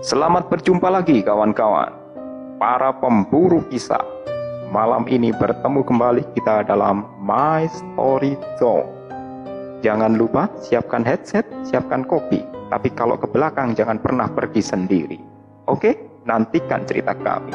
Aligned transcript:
Selamat 0.00 0.48
berjumpa 0.48 0.88
lagi 0.88 1.20
kawan-kawan. 1.20 1.92
Para 2.56 2.88
pemburu 2.88 3.60
kisah 3.68 4.00
Malam 4.72 5.04
ini 5.04 5.28
bertemu 5.28 5.84
kembali 5.84 6.24
kita 6.32 6.64
dalam 6.64 7.04
My 7.20 7.68
Story 7.68 8.32
Zone. 8.56 8.88
Jangan 9.84 10.16
lupa 10.16 10.48
siapkan 10.56 11.04
headset, 11.04 11.44
siapkan 11.68 12.08
kopi 12.08 12.40
Tapi 12.72 12.88
kalau 12.96 13.20
ke 13.20 13.28
belakang 13.28 13.76
jangan 13.76 14.00
pernah 14.00 14.24
pergi 14.32 14.64
sendiri. 14.64 15.20
Oke, 15.68 16.24
nantikan 16.24 16.88
cerita 16.88 17.12
kami. 17.12 17.52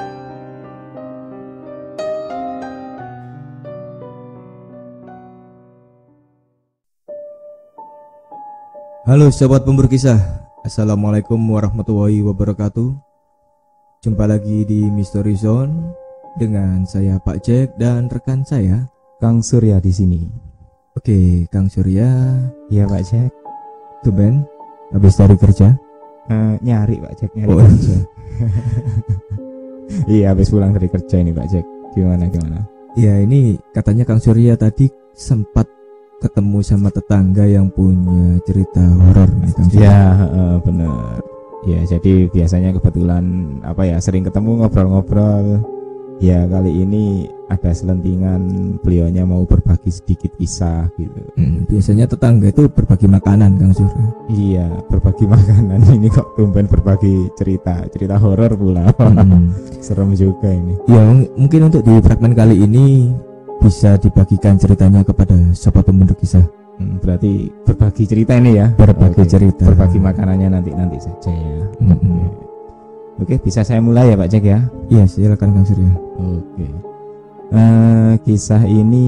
Halo 9.09 9.33
sahabat 9.33 9.65
pemburu 9.65 9.89
kisah 9.89 10.44
Assalamualaikum 10.65 11.37
warahmatullahi 11.45 12.25
wabarakatuh 12.25 12.89
Jumpa 14.01 14.25
lagi 14.25 14.65
di 14.65 14.89
Mystery 14.89 15.37
Zone 15.37 15.93
Dengan 16.41 16.83
saya 16.89 17.21
Pak 17.21 17.37
Jack 17.45 17.77
dan 17.77 18.09
rekan 18.09 18.41
saya 18.41 18.89
Kang 19.21 19.39
Surya 19.39 19.79
di 19.79 19.93
sini. 19.93 20.21
Oke 20.97 21.45
Kang 21.53 21.69
Surya 21.69 22.09
Iya 22.67 22.89
Pak 22.89 23.03
Jack. 23.05 23.31
Tuben 24.01 24.41
Habis 24.89 25.15
dari 25.15 25.37
kerja 25.37 25.69
Eh, 26.25 26.55
nyari 26.65 26.97
Pak 26.97 27.13
Jack 27.13 27.31
nyari 27.37 27.49
Oh. 27.53 27.61
kerja. 27.61 27.97
iya 30.17 30.33
habis 30.33 30.49
pulang 30.49 30.73
dari 30.73 30.89
kerja 30.89 31.21
ini 31.21 31.29
Pak 31.29 31.45
Jack. 31.45 31.65
Gimana 31.93 32.25
gimana? 32.25 32.65
Ya 32.97 33.21
ini 33.21 33.61
katanya 33.69 34.09
Kang 34.09 34.17
Surya 34.17 34.57
tadi 34.57 34.89
sempat 35.13 35.69
ketemu 36.17 36.59
sama 36.59 36.89
tetangga 36.89 37.43
yang 37.43 37.67
punya 37.67 38.39
cerita 38.43 38.81
horor 38.81 39.29
nih 39.35 39.51
Kang 39.51 39.69
Ya 39.71 39.99
bener. 40.59 41.21
Ya 41.65 41.79
jadi 41.83 42.29
biasanya 42.29 42.69
kebetulan 42.71 43.23
apa 43.61 43.83
ya 43.83 43.97
sering 43.97 44.23
ketemu 44.23 44.61
ngobrol-ngobrol. 44.61 45.65
Ya 46.15 46.47
kali 46.47 46.71
ini 46.71 47.27
ada 47.51 47.75
selentingan 47.75 48.39
beliaunya 48.79 49.27
mau 49.27 49.43
berbagi 49.43 49.91
sedikit 49.91 50.31
kisah 50.33 50.87
gitu. 50.95 51.21
Hmm, 51.35 51.67
Biasanya 51.67 52.07
tetangga 52.07 52.47
itu 52.47 52.71
berbagi 52.71 53.05
makanan 53.05 53.59
Kang 53.59 53.75
Surya 53.75 54.05
Iya 54.31 54.67
berbagi 54.87 55.27
makanan 55.35 55.83
ini 55.91 56.07
kok 56.07 56.31
tumben 56.33 56.65
berbagi 56.65 57.27
cerita 57.35 57.83
cerita 57.91 58.15
horor 58.15 58.55
pula. 58.55 58.95
Hmm. 58.95 59.51
Serem 59.85 60.15
juga 60.15 60.47
ini. 60.47 60.79
Ya 60.87 61.03
mung- 61.03 61.29
mungkin 61.35 61.67
untuk 61.67 61.83
di 61.83 61.99
fragmen 61.99 62.31
kali 62.31 62.63
ini 62.63 63.11
Bisa 63.65 63.97
dibagikan 63.97 64.61
ceritanya 64.61 65.01
kepada 65.01 65.33
sobat 65.57 65.89
pemburu 65.89 66.13
kisah 66.13 66.45
Hmm, 66.75 66.99
berarti 66.99 67.47
berbagi 67.63 68.03
cerita 68.03 68.35
ini 68.35 68.59
ya. 68.59 68.67
Berbagi 68.75 69.23
Oke. 69.23 69.31
cerita 69.31 69.63
berbagi 69.63 69.95
makanannya 69.95 70.59
nanti 70.59 70.71
nanti 70.75 70.99
saja 70.99 71.31
ya. 71.31 71.63
Mm-mm. 71.79 72.27
Oke, 73.23 73.39
bisa 73.39 73.63
saya 73.63 73.79
mulai 73.79 74.11
ya 74.11 74.19
Pak 74.19 74.27
Jack 74.27 74.43
ya. 74.43 74.59
Iya 74.91 75.07
silakan 75.07 75.55
Kang 75.55 75.63
Surya 75.63 75.87
Oke. 76.19 76.67
Eh, 77.55 78.13
kisah 78.27 78.67
ini 78.67 79.07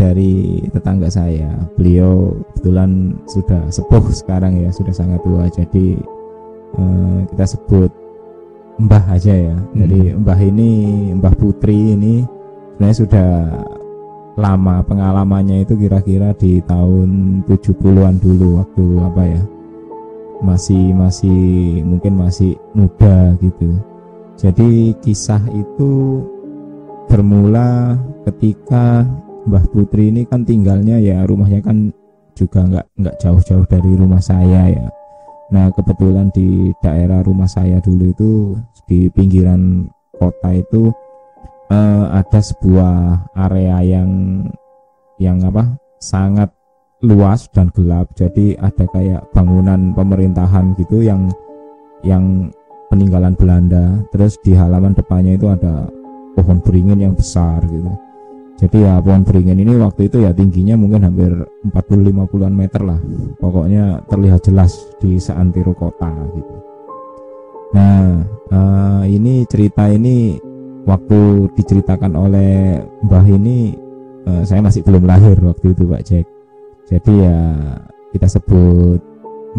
dari 0.00 0.64
tetangga 0.72 1.12
saya. 1.12 1.52
Beliau 1.76 2.32
kebetulan 2.56 3.12
sudah 3.28 3.68
sepuh 3.68 4.08
sekarang 4.08 4.56
ya, 4.64 4.72
sudah 4.72 4.94
sangat 4.96 5.20
tua. 5.20 5.44
Jadi 5.52 6.00
eh, 6.80 7.18
kita 7.28 7.44
sebut 7.44 7.92
Mbah 8.80 9.04
aja 9.12 9.36
ya. 9.36 9.56
Jadi 9.76 10.16
Mbah 10.16 10.40
ini 10.40 10.70
Mbah 11.12 11.34
Putri 11.36 11.92
ini 11.92 12.24
sebenarnya 12.78 13.02
sudah 13.02 13.30
lama 14.38 14.86
pengalamannya 14.86 15.66
itu 15.66 15.74
kira-kira 15.74 16.30
di 16.38 16.62
tahun 16.62 17.42
70-an 17.50 18.22
dulu 18.22 18.62
waktu 18.62 18.84
apa 19.02 19.22
ya? 19.26 19.42
Masih 20.46 20.94
masih 20.94 21.42
mungkin 21.82 22.22
masih 22.22 22.54
muda 22.78 23.34
gitu. 23.42 23.82
Jadi 24.38 24.94
kisah 25.02 25.42
itu 25.50 26.22
bermula 27.10 27.98
ketika 28.30 29.02
Mbah 29.42 29.66
Putri 29.74 30.14
ini 30.14 30.22
kan 30.22 30.46
tinggalnya 30.46 31.02
ya 31.02 31.26
rumahnya 31.26 31.58
kan 31.58 31.90
juga 32.38 32.62
nggak 32.62 32.86
nggak 32.94 33.16
jauh-jauh 33.18 33.66
dari 33.66 33.90
rumah 33.98 34.22
saya 34.22 34.70
ya. 34.70 34.86
Nah 35.50 35.74
kebetulan 35.74 36.30
di 36.30 36.70
daerah 36.78 37.26
rumah 37.26 37.50
saya 37.50 37.82
dulu 37.82 38.06
itu 38.06 38.54
di 38.86 39.10
pinggiran 39.10 39.90
kota 40.14 40.54
itu 40.54 40.94
eh, 41.70 42.04
ada 42.12 42.40
sebuah 42.40 43.28
area 43.36 43.84
yang 43.84 44.10
yang 45.18 45.42
apa 45.44 45.76
sangat 45.98 46.50
luas 47.02 47.46
dan 47.54 47.70
gelap. 47.74 48.10
Jadi 48.18 48.58
ada 48.58 48.84
kayak 48.90 49.30
bangunan 49.30 49.94
pemerintahan 49.94 50.74
gitu 50.78 51.02
yang 51.02 51.30
yang 52.02 52.50
peninggalan 52.90 53.34
Belanda. 53.38 54.02
Terus 54.10 54.38
di 54.42 54.54
halaman 54.54 54.96
depannya 54.96 55.38
itu 55.38 55.46
ada 55.50 55.86
pohon 56.34 56.58
beringin 56.62 57.02
yang 57.02 57.14
besar 57.14 57.62
gitu. 57.66 57.90
Jadi 58.58 58.82
ya 58.82 58.98
pohon 58.98 59.22
beringin 59.22 59.62
ini 59.62 59.78
waktu 59.78 60.10
itu 60.10 60.26
ya 60.26 60.34
tingginya 60.34 60.74
mungkin 60.74 61.06
hampir 61.06 61.30
40-50an 61.70 62.54
meter 62.54 62.82
lah. 62.82 62.98
Pokoknya 63.38 64.02
terlihat 64.10 64.42
jelas 64.42 64.74
di 64.98 65.14
seantero 65.22 65.70
kota 65.78 66.10
gitu. 66.34 66.54
Nah, 67.68 68.24
eh, 68.50 69.02
ini 69.14 69.46
cerita 69.46 69.86
ini 69.86 70.47
waktu 70.88 71.52
diceritakan 71.52 72.16
oleh 72.16 72.80
Mbah 73.04 73.26
ini 73.28 73.76
eh, 74.24 74.42
saya 74.48 74.64
masih 74.64 74.80
belum 74.80 75.04
lahir 75.04 75.36
waktu 75.44 75.76
itu 75.76 75.84
Pak 75.84 76.02
Jack. 76.08 76.26
Jadi 76.88 77.12
ya 77.28 77.36
kita 78.16 78.26
sebut 78.26 79.00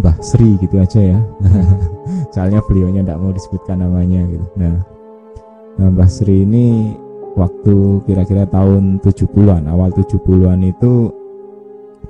Mbah 0.01 0.17
Sri 0.25 0.57
gitu 0.57 0.81
aja 0.81 0.97
ya. 0.97 1.19
Soalnya 2.33 2.65
beliaunya 2.65 3.05
tidak 3.05 3.21
mau 3.21 3.29
disebutkan 3.29 3.85
namanya 3.85 4.25
gitu. 4.25 4.45
Nah, 4.57 4.81
Nah, 5.79 5.87
Mbah 5.95 6.11
Sri 6.11 6.43
ini 6.43 6.91
waktu 7.39 8.03
kira-kira 8.03 8.43
tahun 8.51 8.99
70-an, 8.99 9.63
awal 9.71 9.95
70-an 9.95 10.59
itu 10.67 11.07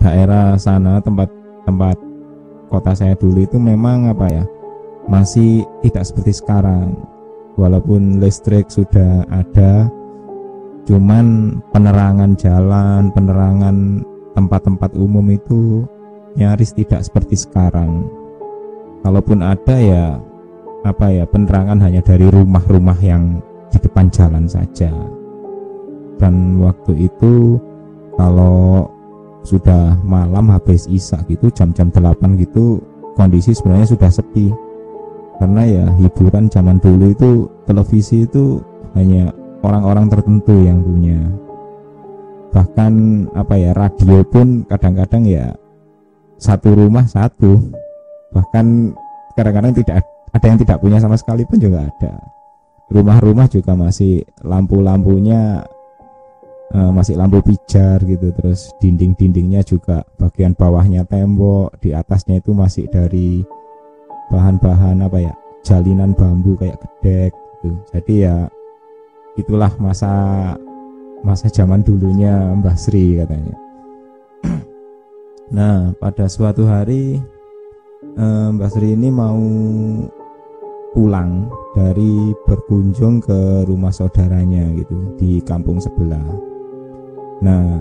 daerah 0.02 0.58
sana 0.58 0.98
tempat 1.06 1.30
tempat 1.70 1.94
kota 2.74 2.98
saya 2.98 3.14
dulu 3.14 3.46
itu 3.46 3.62
memang 3.62 4.10
apa 4.10 4.26
ya? 4.26 4.44
Masih 5.06 5.70
tidak 5.86 6.10
seperti 6.10 6.34
sekarang. 6.42 6.98
Walaupun 7.60 8.24
listrik 8.24 8.72
sudah 8.72 9.28
ada, 9.28 9.92
cuman 10.88 11.60
penerangan 11.76 12.40
jalan, 12.40 13.12
penerangan 13.12 14.00
tempat-tempat 14.32 14.96
umum 14.96 15.28
itu 15.28 15.84
nyaris 16.40 16.72
tidak 16.72 17.04
seperti 17.04 17.36
sekarang. 17.36 18.08
Kalaupun 19.04 19.44
ada 19.44 19.76
ya 19.76 20.16
apa 20.88 21.12
ya 21.12 21.28
penerangan 21.28 21.84
hanya 21.84 22.00
dari 22.00 22.32
rumah-rumah 22.32 22.96
yang 23.04 23.44
di 23.68 23.78
depan 23.84 24.08
jalan 24.08 24.48
saja. 24.48 24.92
Dan 26.16 26.64
waktu 26.64 27.12
itu 27.12 27.60
kalau 28.16 28.88
sudah 29.44 29.96
malam 30.04 30.52
habis 30.52 30.88
isak 30.92 31.24
gitu 31.32 31.48
jam-jam 31.52 31.88
8 31.92 32.40
gitu 32.40 32.84
kondisi 33.16 33.52
sebenarnya 33.56 33.88
sudah 33.92 34.12
sepi. 34.12 34.69
Karena 35.40 35.64
ya 35.64 35.86
hiburan 35.96 36.52
zaman 36.52 36.84
dulu 36.84 37.16
itu 37.16 37.48
televisi 37.64 38.28
itu 38.28 38.60
hanya 38.94 39.32
orang-orang 39.64 40.12
tertentu 40.12 40.56
yang 40.68 40.84
punya. 40.84 41.20
Bahkan 42.52 42.94
apa 43.34 43.56
ya 43.56 43.72
radio 43.72 44.20
pun 44.28 44.68
kadang-kadang 44.68 45.24
ya 45.24 45.56
satu 46.36 46.76
rumah 46.76 47.08
satu. 47.08 47.56
Bahkan 48.36 48.66
kadang-kadang 49.40 49.72
tidak 49.80 50.04
ada 50.36 50.46
yang 50.46 50.60
tidak 50.60 50.78
punya 50.84 51.00
sama 51.00 51.16
sekali 51.16 51.48
pun 51.48 51.58
juga 51.58 51.88
ada 51.88 52.14
rumah-rumah 52.90 53.46
juga 53.48 53.78
masih 53.78 54.26
lampu-lampunya 54.42 55.62
eh, 56.74 56.92
masih 56.92 57.16
lampu 57.16 57.40
pijar 57.46 58.02
gitu 58.02 58.34
terus 58.34 58.74
dinding-dindingnya 58.82 59.62
juga 59.62 60.02
bagian 60.18 60.58
bawahnya 60.58 61.06
tembok 61.06 61.78
di 61.80 61.94
atasnya 61.94 62.42
itu 62.42 62.52
masih 62.52 62.90
dari 62.90 63.46
bahan-bahan 64.30 65.04
apa 65.04 65.18
ya 65.20 65.34
jalinan 65.66 66.16
bambu 66.16 66.56
kayak 66.56 66.80
gedek 66.80 67.34
gitu. 67.34 67.70
Jadi 67.92 68.14
ya 68.26 68.48
itulah 69.36 69.74
masa 69.82 70.14
masa 71.26 71.52
zaman 71.52 71.84
dulunya 71.84 72.56
Mbah 72.58 72.78
Sri 72.78 73.20
katanya. 73.20 73.56
Nah 75.50 75.98
pada 75.98 76.30
suatu 76.30 76.70
hari 76.70 77.18
eh, 78.18 78.48
Mbah 78.54 78.70
Sri 78.70 78.94
ini 78.94 79.10
mau 79.10 79.42
pulang 80.94 81.50
dari 81.78 82.34
berkunjung 82.46 83.22
ke 83.22 83.66
rumah 83.70 83.94
saudaranya 83.94 84.66
gitu 84.74 85.16
di 85.18 85.42
kampung 85.46 85.78
sebelah. 85.78 86.24
Nah, 87.40 87.80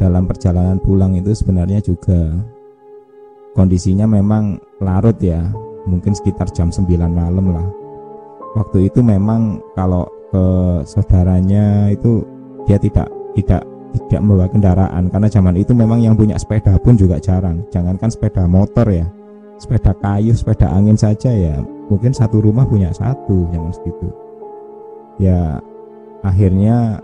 dalam 0.00 0.24
perjalanan 0.26 0.80
pulang 0.80 1.14
itu 1.16 1.32
sebenarnya 1.36 1.80
juga 1.84 2.32
kondisinya 3.54 4.08
memang 4.08 4.60
larut 4.80 5.16
ya, 5.20 5.46
mungkin 5.86 6.12
sekitar 6.12 6.50
jam 6.52 6.68
9 6.68 6.86
malam 7.08 7.46
lah. 7.54 7.66
Waktu 8.58 8.90
itu 8.90 9.00
memang 9.00 9.62
kalau 9.78 10.04
ke 10.34 10.44
saudaranya 10.84 11.88
itu 11.92 12.24
dia 12.66 12.76
tidak 12.76 13.08
tidak 13.38 13.62
tidak 13.96 14.20
membawa 14.20 14.46
kendaraan. 14.50 15.08
Karena 15.08 15.28
zaman 15.30 15.54
itu 15.56 15.72
memang 15.72 16.02
yang 16.02 16.18
punya 16.18 16.36
sepeda 16.36 16.76
pun 16.82 16.98
juga 16.98 17.16
jarang. 17.22 17.64
Jangankan 17.72 18.10
sepeda 18.12 18.44
motor 18.44 18.84
ya, 18.90 19.06
sepeda 19.56 19.96
kayu, 19.96 20.36
sepeda 20.36 20.68
angin 20.68 20.98
saja 20.98 21.32
ya. 21.32 21.56
Mungkin 21.86 22.12
satu 22.12 22.42
rumah 22.42 22.66
punya 22.66 22.90
satu 22.90 23.46
zaman 23.54 23.72
segitu. 23.72 24.08
Ya 25.22 25.62
akhirnya 26.26 27.00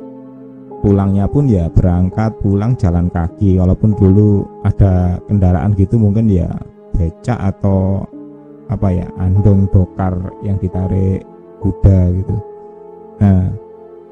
pulangnya 0.82 1.30
pun 1.30 1.46
ya 1.46 1.70
berangkat 1.70 2.34
pulang 2.42 2.74
jalan 2.76 3.06
kaki. 3.08 3.56
Walaupun 3.56 3.94
dulu 3.94 4.44
ada 4.66 5.22
kendaraan 5.30 5.72
gitu 5.78 5.96
mungkin 5.96 6.26
ya 6.28 6.50
becak 6.92 7.38
atau 7.38 8.04
apa 8.72 8.88
ya 8.88 9.06
andong 9.20 9.68
dokar 9.68 10.16
yang 10.40 10.56
ditarik 10.56 11.20
kuda 11.60 11.98
gitu. 12.16 12.36
Nah 13.20 13.52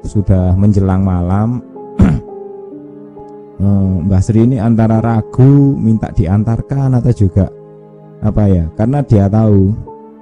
sudah 0.05 0.53
menjelang 0.53 1.01
malam 1.01 1.61
eh, 3.61 3.93
Mbah 4.05 4.21
Sri 4.21 4.45
ini 4.45 4.57
antara 4.61 5.01
ragu 5.01 5.73
minta 5.77 6.13
diantarkan 6.13 7.01
atau 7.01 7.13
juga 7.13 7.49
apa 8.21 8.45
ya 8.45 8.69
karena 8.77 9.01
dia 9.01 9.25
tahu 9.25 9.73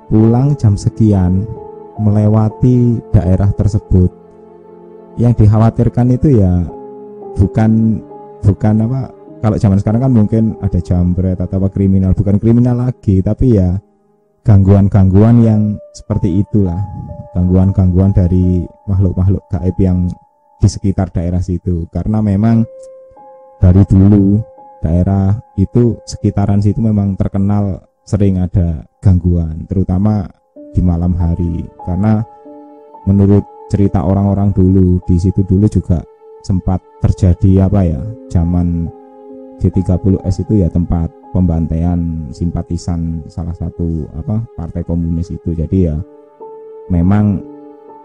pulang 0.07 0.55
jam 0.55 0.79
sekian 0.79 1.43
melewati 1.99 3.03
daerah 3.11 3.51
tersebut. 3.51 4.09
Yang 5.19 5.43
dikhawatirkan 5.43 6.15
itu 6.15 6.39
ya 6.39 6.63
bukan 7.35 7.99
bukan 8.39 8.75
apa 8.87 9.11
kalau 9.39 9.55
zaman 9.59 9.79
sekarang 9.79 10.01
kan 10.07 10.11
mungkin 10.11 10.43
ada 10.59 10.79
jambret 10.79 11.39
atau 11.39 11.59
apa 11.59 11.67
kriminal 11.71 12.11
bukan 12.15 12.39
kriminal 12.39 12.75
lagi 12.75 13.19
tapi 13.23 13.59
ya 13.59 13.79
gangguan-gangguan 14.49 15.45
yang 15.45 15.61
seperti 15.93 16.41
itulah. 16.41 16.81
Gangguan-gangguan 17.37 18.09
dari 18.09 18.65
makhluk-makhluk 18.89 19.45
gaib 19.53 19.77
yang 19.77 20.09
di 20.57 20.65
sekitar 20.65 21.13
daerah 21.13 21.37
situ. 21.37 21.85
Karena 21.93 22.17
memang 22.17 22.65
dari 23.61 23.85
dulu 23.85 24.41
daerah 24.81 25.37
itu 25.53 26.01
sekitaran 26.01 26.65
situ 26.65 26.81
memang 26.81 27.13
terkenal 27.13 27.77
sering 28.01 28.41
ada 28.41 28.89
gangguan 29.05 29.69
terutama 29.69 30.25
di 30.73 30.81
malam 30.81 31.13
hari. 31.13 31.69
Karena 31.85 32.17
menurut 33.05 33.45
cerita 33.69 34.01
orang-orang 34.01 34.49
dulu 34.49 34.97
di 35.05 35.21
situ 35.21 35.45
dulu 35.45 35.69
juga 35.69 36.01
sempat 36.41 36.81
terjadi 37.05 37.69
apa 37.69 37.85
ya 37.85 38.01
zaman 38.33 38.89
G30S 39.61 40.41
itu 40.41 40.65
ya 40.65 40.73
tempat 40.73 41.18
pembantaian 41.29 42.29
simpatisan 42.33 43.21
salah 43.29 43.53
satu 43.53 44.07
apa 44.17 44.43
partai 44.57 44.81
komunis 44.85 45.29
itu. 45.33 45.53
Jadi 45.53 45.77
ya 45.89 45.95
memang 46.89 47.41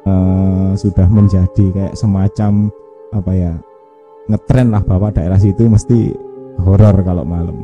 eh, 0.05 0.73
sudah 0.77 1.09
menjadi 1.09 1.65
kayak 1.73 1.95
semacam 1.97 2.69
apa 3.15 3.33
ya 3.33 3.53
ngetren 4.29 4.73
lah 4.73 4.83
bahwa 4.83 5.13
daerah 5.13 5.37
situ 5.37 5.69
mesti 5.69 6.13
horor 6.61 7.01
kalau 7.05 7.25
malam. 7.25 7.57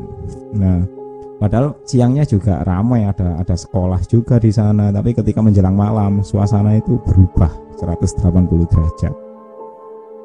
Nah 0.55 1.01
Padahal 1.41 1.73
siangnya 1.89 2.29
juga 2.29 2.61
ramai 2.61 3.09
ada 3.09 3.41
ada 3.41 3.57
sekolah 3.57 4.05
juga 4.05 4.37
di 4.37 4.53
sana, 4.53 4.93
tapi 4.93 5.17
ketika 5.17 5.41
menjelang 5.41 5.73
malam 5.73 6.21
suasana 6.21 6.77
itu 6.77 7.01
berubah 7.01 7.49
180 7.81 8.69
derajat. 8.69 9.15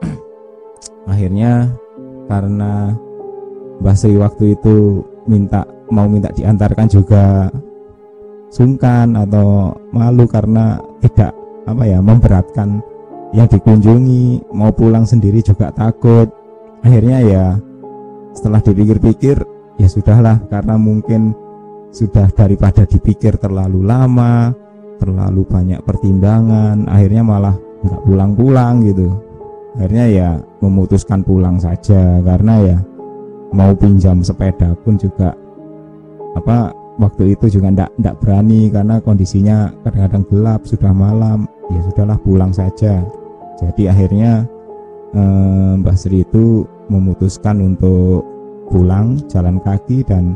Akhirnya 1.16 1.72
karena 2.28 2.92
Mbah 3.80 3.96
Sri 3.96 4.20
waktu 4.20 4.60
itu 4.60 5.08
minta 5.26 5.66
mau 5.90 6.10
minta 6.10 6.30
diantarkan 6.34 6.88
juga 6.90 7.50
sungkan 8.50 9.18
atau 9.20 9.74
malu 9.92 10.26
karena 10.30 10.80
tidak 11.04 11.36
apa 11.66 11.84
ya 11.84 12.00
memberatkan 12.00 12.80
yang 13.34 13.50
dikunjungi 13.50 14.54
mau 14.54 14.72
pulang 14.72 15.04
sendiri 15.04 15.44
juga 15.44 15.74
takut. 15.74 16.30
Akhirnya 16.86 17.20
ya 17.26 17.46
setelah 18.38 18.62
dipikir-pikir 18.62 19.42
ya 19.82 19.88
sudahlah 19.90 20.40
karena 20.48 20.78
mungkin 20.78 21.34
sudah 21.90 22.30
daripada 22.32 22.84
dipikir 22.84 23.40
terlalu 23.40 23.84
lama 23.84 24.52
terlalu 25.00 25.44
banyak 25.48 25.80
pertimbangan 25.84 26.88
akhirnya 26.88 27.24
malah 27.26 27.56
nggak 27.84 28.02
pulang-pulang 28.06 28.86
gitu. 28.88 29.12
Akhirnya 29.76 30.06
ya 30.08 30.30
memutuskan 30.64 31.20
pulang 31.28 31.60
saja 31.60 32.24
karena 32.24 32.54
ya 32.64 32.78
mau 33.56 33.72
pinjam 33.72 34.20
sepeda 34.20 34.76
pun 34.84 35.00
juga 35.00 35.32
apa 36.36 36.76
waktu 37.00 37.40
itu 37.40 37.60
juga 37.60 37.72
ndak 37.72 37.92
ndak 37.96 38.20
berani 38.20 38.68
karena 38.68 39.00
kondisinya 39.00 39.72
kadang-kadang 39.88 40.24
gelap 40.28 40.62
sudah 40.68 40.92
malam 40.92 41.48
ya 41.72 41.80
sudahlah 41.88 42.20
pulang 42.20 42.52
saja 42.52 43.00
jadi 43.56 43.96
akhirnya 43.96 44.44
eh, 45.16 45.72
Mbah 45.80 45.96
Sri 45.96 46.28
itu 46.28 46.68
memutuskan 46.92 47.64
untuk 47.64 48.28
pulang 48.68 49.16
jalan 49.32 49.64
kaki 49.64 50.04
dan 50.04 50.36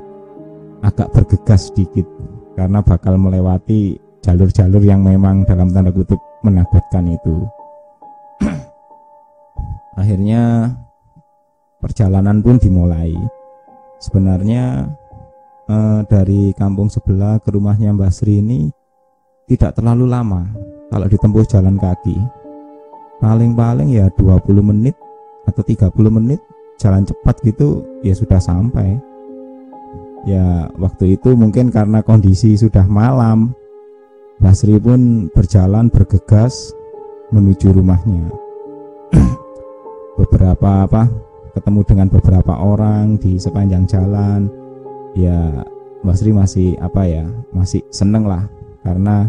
agak 0.80 1.12
bergegas 1.12 1.68
sedikit 1.68 2.08
karena 2.56 2.80
bakal 2.80 3.20
melewati 3.20 4.00
jalur-jalur 4.24 4.84
yang 4.84 5.04
memang 5.04 5.44
dalam 5.48 5.72
tanda 5.72 5.92
kutip 5.92 6.20
menakutkan 6.44 7.08
itu. 7.08 7.48
Akhirnya 10.00 10.72
perjalanan 11.80 12.44
pun 12.44 12.60
dimulai. 12.60 13.16
Sebenarnya 14.00 14.88
eh, 15.68 16.00
dari 16.08 16.56
kampung 16.56 16.88
sebelah 16.88 17.40
ke 17.44 17.52
rumahnya 17.52 17.96
Mbak 17.96 18.12
Sri 18.12 18.40
ini 18.40 18.72
tidak 19.50 19.80
terlalu 19.80 20.06
lama 20.08 20.46
kalau 20.92 21.08
ditempuh 21.10 21.44
jalan 21.48 21.76
kaki. 21.76 22.16
Paling-paling 23.20 23.92
ya 23.92 24.08
20 24.16 24.64
menit 24.64 24.96
atau 25.44 25.64
30 25.66 25.92
menit 26.14 26.40
jalan 26.80 27.04
cepat 27.04 27.36
gitu 27.44 27.84
ya 28.00 28.16
sudah 28.16 28.40
sampai 28.40 28.96
ya 30.24 30.72
waktu 30.80 31.20
itu 31.20 31.36
mungkin 31.36 31.72
karena 31.72 32.00
kondisi 32.00 32.56
sudah 32.56 32.88
malam 32.88 33.52
Basri 34.40 34.80
pun 34.80 35.28
berjalan 35.36 35.92
bergegas 35.92 36.72
menuju 37.36 37.76
rumahnya 37.76 38.32
beberapa 40.20 40.88
apa 40.88 41.12
ketemu 41.60 41.84
dengan 41.84 42.08
beberapa 42.08 42.56
orang 42.56 43.20
di 43.20 43.36
sepanjang 43.36 43.84
jalan 43.84 44.48
ya 45.12 45.68
Basri 46.00 46.32
masih 46.32 46.80
apa 46.80 47.04
ya 47.04 47.28
masih 47.52 47.84
seneng 47.92 48.24
lah. 48.24 48.48
Karena 48.80 49.28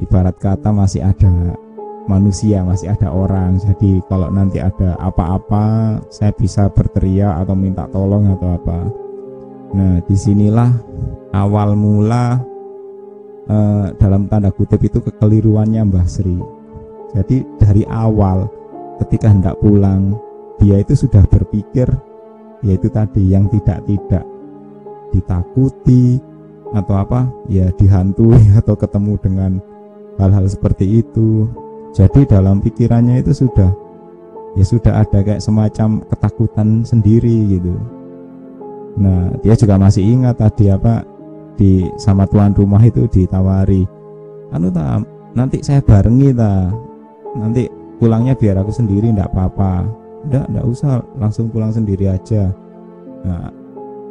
ibarat 0.00 0.40
kata 0.40 0.72
masih 0.72 1.04
ada 1.04 1.52
manusia 2.08 2.64
masih 2.64 2.88
ada 2.96 3.12
orang. 3.12 3.60
Jadi 3.60 4.00
kalau 4.08 4.32
nanti 4.32 4.64
ada 4.64 4.96
apa-apa 4.96 6.00
saya 6.08 6.32
bisa 6.32 6.72
berteriak 6.72 7.44
atau 7.44 7.52
minta 7.52 7.84
tolong 7.92 8.32
atau 8.32 8.48
apa. 8.56 8.78
Nah 9.76 10.00
di 10.00 10.16
sinilah 10.16 10.72
awal 11.36 11.76
mula 11.76 12.40
eh, 13.44 13.86
dalam 14.00 14.24
tanda 14.32 14.48
kutip 14.48 14.80
itu 14.80 15.04
kekeliruannya 15.04 15.84
Mbah 15.84 16.08
Sri. 16.08 16.40
Jadi 17.12 17.44
dari 17.60 17.84
awal 17.84 18.48
ketika 19.04 19.28
hendak 19.28 19.60
pulang 19.60 20.16
dia 20.58 20.82
itu 20.82 20.94
sudah 20.94 21.22
berpikir 21.26 21.86
yaitu 22.66 22.90
tadi 22.90 23.22
yang 23.30 23.46
tidak-tidak 23.46 24.26
ditakuti 25.14 26.18
atau 26.74 26.94
apa 27.00 27.30
ya 27.48 27.70
dihantui 27.78 28.38
atau 28.60 28.74
ketemu 28.74 29.14
dengan 29.22 29.52
hal-hal 30.18 30.44
seperti 30.50 31.02
itu. 31.02 31.48
Jadi 31.96 32.28
dalam 32.28 32.60
pikirannya 32.60 33.24
itu 33.24 33.32
sudah 33.32 33.72
ya 34.58 34.64
sudah 34.66 35.00
ada 35.06 35.24
kayak 35.24 35.40
semacam 35.40 36.04
ketakutan 36.10 36.84
sendiri 36.84 37.58
gitu. 37.58 37.74
Nah 38.98 39.32
dia 39.40 39.54
juga 39.56 39.80
masih 39.80 40.04
ingat 40.04 40.36
tadi 40.42 40.68
apa 40.68 41.06
di 41.58 41.86
sama 41.98 42.26
tuan 42.30 42.54
rumah 42.54 42.78
itu 42.86 43.10
ditawari 43.10 43.82
anu 44.54 44.70
tak 44.70 45.02
nanti 45.34 45.58
saya 45.60 45.82
barengi 45.82 46.30
ta 46.30 46.70
nanti 47.34 47.66
pulangnya 47.98 48.38
biar 48.38 48.62
aku 48.62 48.70
sendiri 48.70 49.10
ndak 49.10 49.34
apa-apa 49.34 49.84
ndak 50.28 50.46
ndak 50.52 50.64
usah. 50.68 51.02
Langsung 51.16 51.48
pulang 51.48 51.72
sendiri 51.72 52.08
aja. 52.08 52.52
Nah 53.24 53.50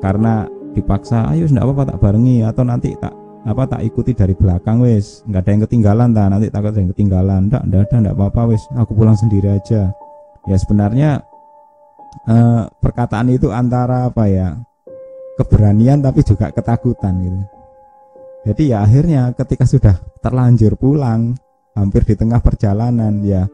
karena 0.01 0.45
dipaksa 0.73 1.29
ayo 1.33 1.47
ndak 1.47 1.63
apa-apa 1.63 1.83
tak 1.93 1.99
barengi. 2.01 2.43
Atau 2.43 2.65
nanti 2.65 2.93
tak 2.97 3.13
apa 3.47 3.63
tak 3.63 3.81
ikuti 3.87 4.11
dari 4.11 4.35
belakang 4.35 4.83
wes 4.83 5.23
nggak 5.23 5.41
ada 5.45 5.49
yang 5.55 5.61
ketinggalan 5.63 6.09
tak 6.11 6.27
nanti 6.27 6.47
takut 6.51 6.71
ada 6.75 6.79
yang 6.81 6.91
ketinggalan. 6.91 7.41
Ndak 7.47 7.63
ndak 7.69 7.81
ada 7.87 7.95
ndak 8.03 8.15
apa-apa 8.17 8.41
wes 8.51 8.63
aku 8.75 8.91
pulang 8.97 9.15
sendiri 9.15 9.53
aja. 9.53 9.93
Ya 10.47 10.55
sebenarnya 10.57 11.23
eh, 12.27 12.61
perkataan 12.81 13.31
itu 13.31 13.53
antara 13.53 14.11
apa 14.11 14.27
ya 14.27 14.57
keberanian 15.37 16.01
tapi 16.01 16.25
juga 16.25 16.49
ketakutan 16.49 17.13
gitu. 17.21 17.39
Jadi 18.47 18.63
ya 18.71 18.83
akhirnya 18.83 19.35
ketika 19.35 19.67
sudah 19.67 19.95
terlanjur 20.23 20.79
pulang 20.79 21.35
hampir 21.75 22.07
di 22.07 22.15
tengah 22.15 22.39
perjalanan 22.39 23.19
ya 23.21 23.45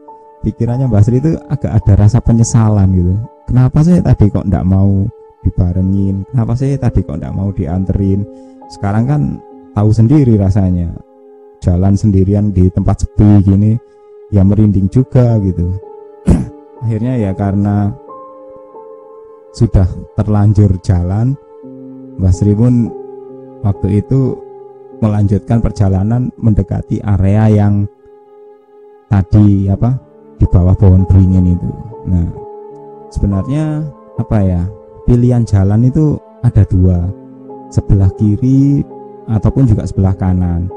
pikirannya 0.44 0.86
Mbak 0.92 1.02
Sri 1.02 1.18
itu 1.18 1.32
agak 1.48 1.72
ada 1.80 1.92
rasa 2.04 2.20
penyesalan 2.20 2.88
gitu. 2.92 3.14
Kenapa 3.48 3.80
sih 3.80 4.04
tadi 4.04 4.28
kok 4.28 4.44
ndak 4.44 4.64
mau 4.68 5.08
dibarengin? 5.40 6.28
Kenapa 6.28 6.52
sih 6.52 6.76
tadi 6.76 7.00
kok 7.00 7.16
ndak 7.16 7.32
mau 7.32 7.48
dianterin? 7.50 8.20
Sekarang 8.68 9.04
kan 9.08 9.20
tahu 9.72 9.90
sendiri 9.90 10.36
rasanya. 10.36 10.92
Jalan 11.64 11.96
sendirian 11.96 12.52
di 12.52 12.68
tempat 12.68 13.08
sepi 13.08 13.40
gini 13.40 13.72
ya 14.28 14.44
merinding 14.44 14.92
juga 14.92 15.40
gitu. 15.40 15.72
Akhirnya 16.84 17.16
ya 17.16 17.32
karena 17.32 17.88
sudah 19.56 19.88
terlanjur 20.18 20.76
jalan 20.84 21.32
Mbak 22.20 22.32
Sri 22.36 22.52
pun 22.52 22.92
waktu 23.64 24.04
itu 24.04 24.36
melanjutkan 25.00 25.64
perjalanan 25.64 26.28
mendekati 26.36 27.00
area 27.00 27.48
yang 27.48 27.88
tadi 29.08 29.68
apa 29.70 30.13
di 30.44 30.46
bawah 30.52 30.76
pohon 30.76 31.08
beringin 31.08 31.56
itu. 31.56 31.70
Nah, 32.04 32.28
sebenarnya 33.08 33.80
apa 34.20 34.38
ya 34.44 34.62
pilihan 35.08 35.48
jalan 35.48 35.88
itu 35.88 36.20
ada 36.44 36.68
dua, 36.68 37.08
sebelah 37.72 38.12
kiri 38.20 38.84
ataupun 39.32 39.64
juga 39.64 39.88
sebelah 39.88 40.12
kanan. 40.12 40.68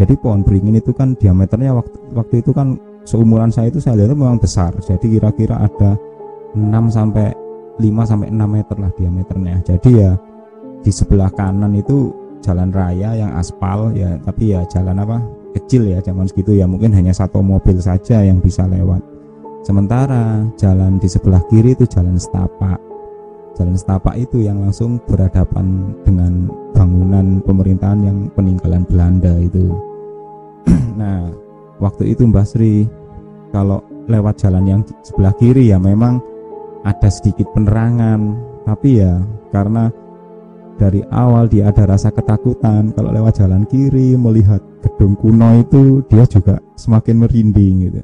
Jadi 0.00 0.16
pohon 0.16 0.40
beringin 0.40 0.80
itu 0.80 0.96
kan 0.96 1.12
diameternya 1.20 1.76
waktu 1.76 2.16
waktu 2.16 2.40
itu 2.40 2.56
kan 2.56 2.80
seumuran 3.04 3.52
saya 3.52 3.68
itu 3.68 3.84
saya 3.84 4.00
lihat 4.00 4.16
memang 4.16 4.40
besar. 4.40 4.72
Jadi 4.80 5.20
kira-kira 5.20 5.60
ada 5.60 6.00
6 6.56 6.64
sampai 6.88 7.36
5 7.76 8.08
sampai 8.08 8.32
6 8.32 8.40
meter 8.48 8.76
lah 8.80 8.92
diameternya. 8.96 9.60
Jadi 9.60 9.90
ya 10.00 10.16
di 10.80 10.88
sebelah 10.88 11.28
kanan 11.36 11.76
itu 11.76 12.08
jalan 12.40 12.72
raya 12.72 13.12
yang 13.14 13.36
aspal 13.36 13.92
ya, 13.92 14.16
tapi 14.24 14.56
ya 14.56 14.64
jalan 14.72 14.96
apa 14.98 15.20
kecil 15.52 15.88
ya 15.92 16.00
zaman 16.00 16.26
segitu 16.26 16.56
ya. 16.56 16.64
Mungkin 16.66 16.92
hanya 16.96 17.12
satu 17.12 17.40
mobil 17.44 17.78
saja 17.78 18.24
yang 18.24 18.40
bisa 18.40 18.64
lewat. 18.66 19.00
Sementara 19.62 20.42
jalan 20.58 20.98
di 20.98 21.06
sebelah 21.06 21.38
kiri 21.46 21.78
itu 21.78 21.86
jalan 21.86 22.18
setapak. 22.18 22.82
Jalan 23.54 23.78
setapak 23.78 24.18
itu 24.18 24.42
yang 24.42 24.58
langsung 24.58 24.98
berhadapan 25.06 25.94
dengan 26.02 26.50
bangunan 26.74 27.38
pemerintahan 27.46 28.00
yang 28.02 28.18
peninggalan 28.34 28.82
Belanda 28.88 29.32
itu. 29.38 29.70
Nah 30.98 31.30
waktu 31.78 32.12
itu 32.12 32.26
Mbah 32.28 32.44
Sri 32.44 32.84
kalau 33.54 33.80
lewat 34.10 34.42
jalan 34.42 34.64
yang 34.66 34.80
sebelah 35.06 35.32
kiri 35.38 35.70
ya 35.70 35.78
memang 35.78 36.18
ada 36.82 37.06
sedikit 37.06 37.46
penerangan. 37.54 38.34
Tapi 38.66 38.98
ya 38.98 39.22
karena 39.54 39.90
dari 40.80 41.04
awal 41.14 41.46
dia 41.46 41.70
ada 41.70 41.86
rasa 41.86 42.10
ketakutan 42.10 42.90
kalau 42.96 43.14
lewat 43.14 43.38
jalan 43.38 43.62
kiri 43.70 44.18
melihat 44.18 44.58
gedung 44.82 45.14
kuno 45.14 45.62
itu 45.62 46.02
dia 46.10 46.26
juga 46.26 46.58
semakin 46.74 47.22
merinding 47.22 47.74
gitu. 47.88 48.02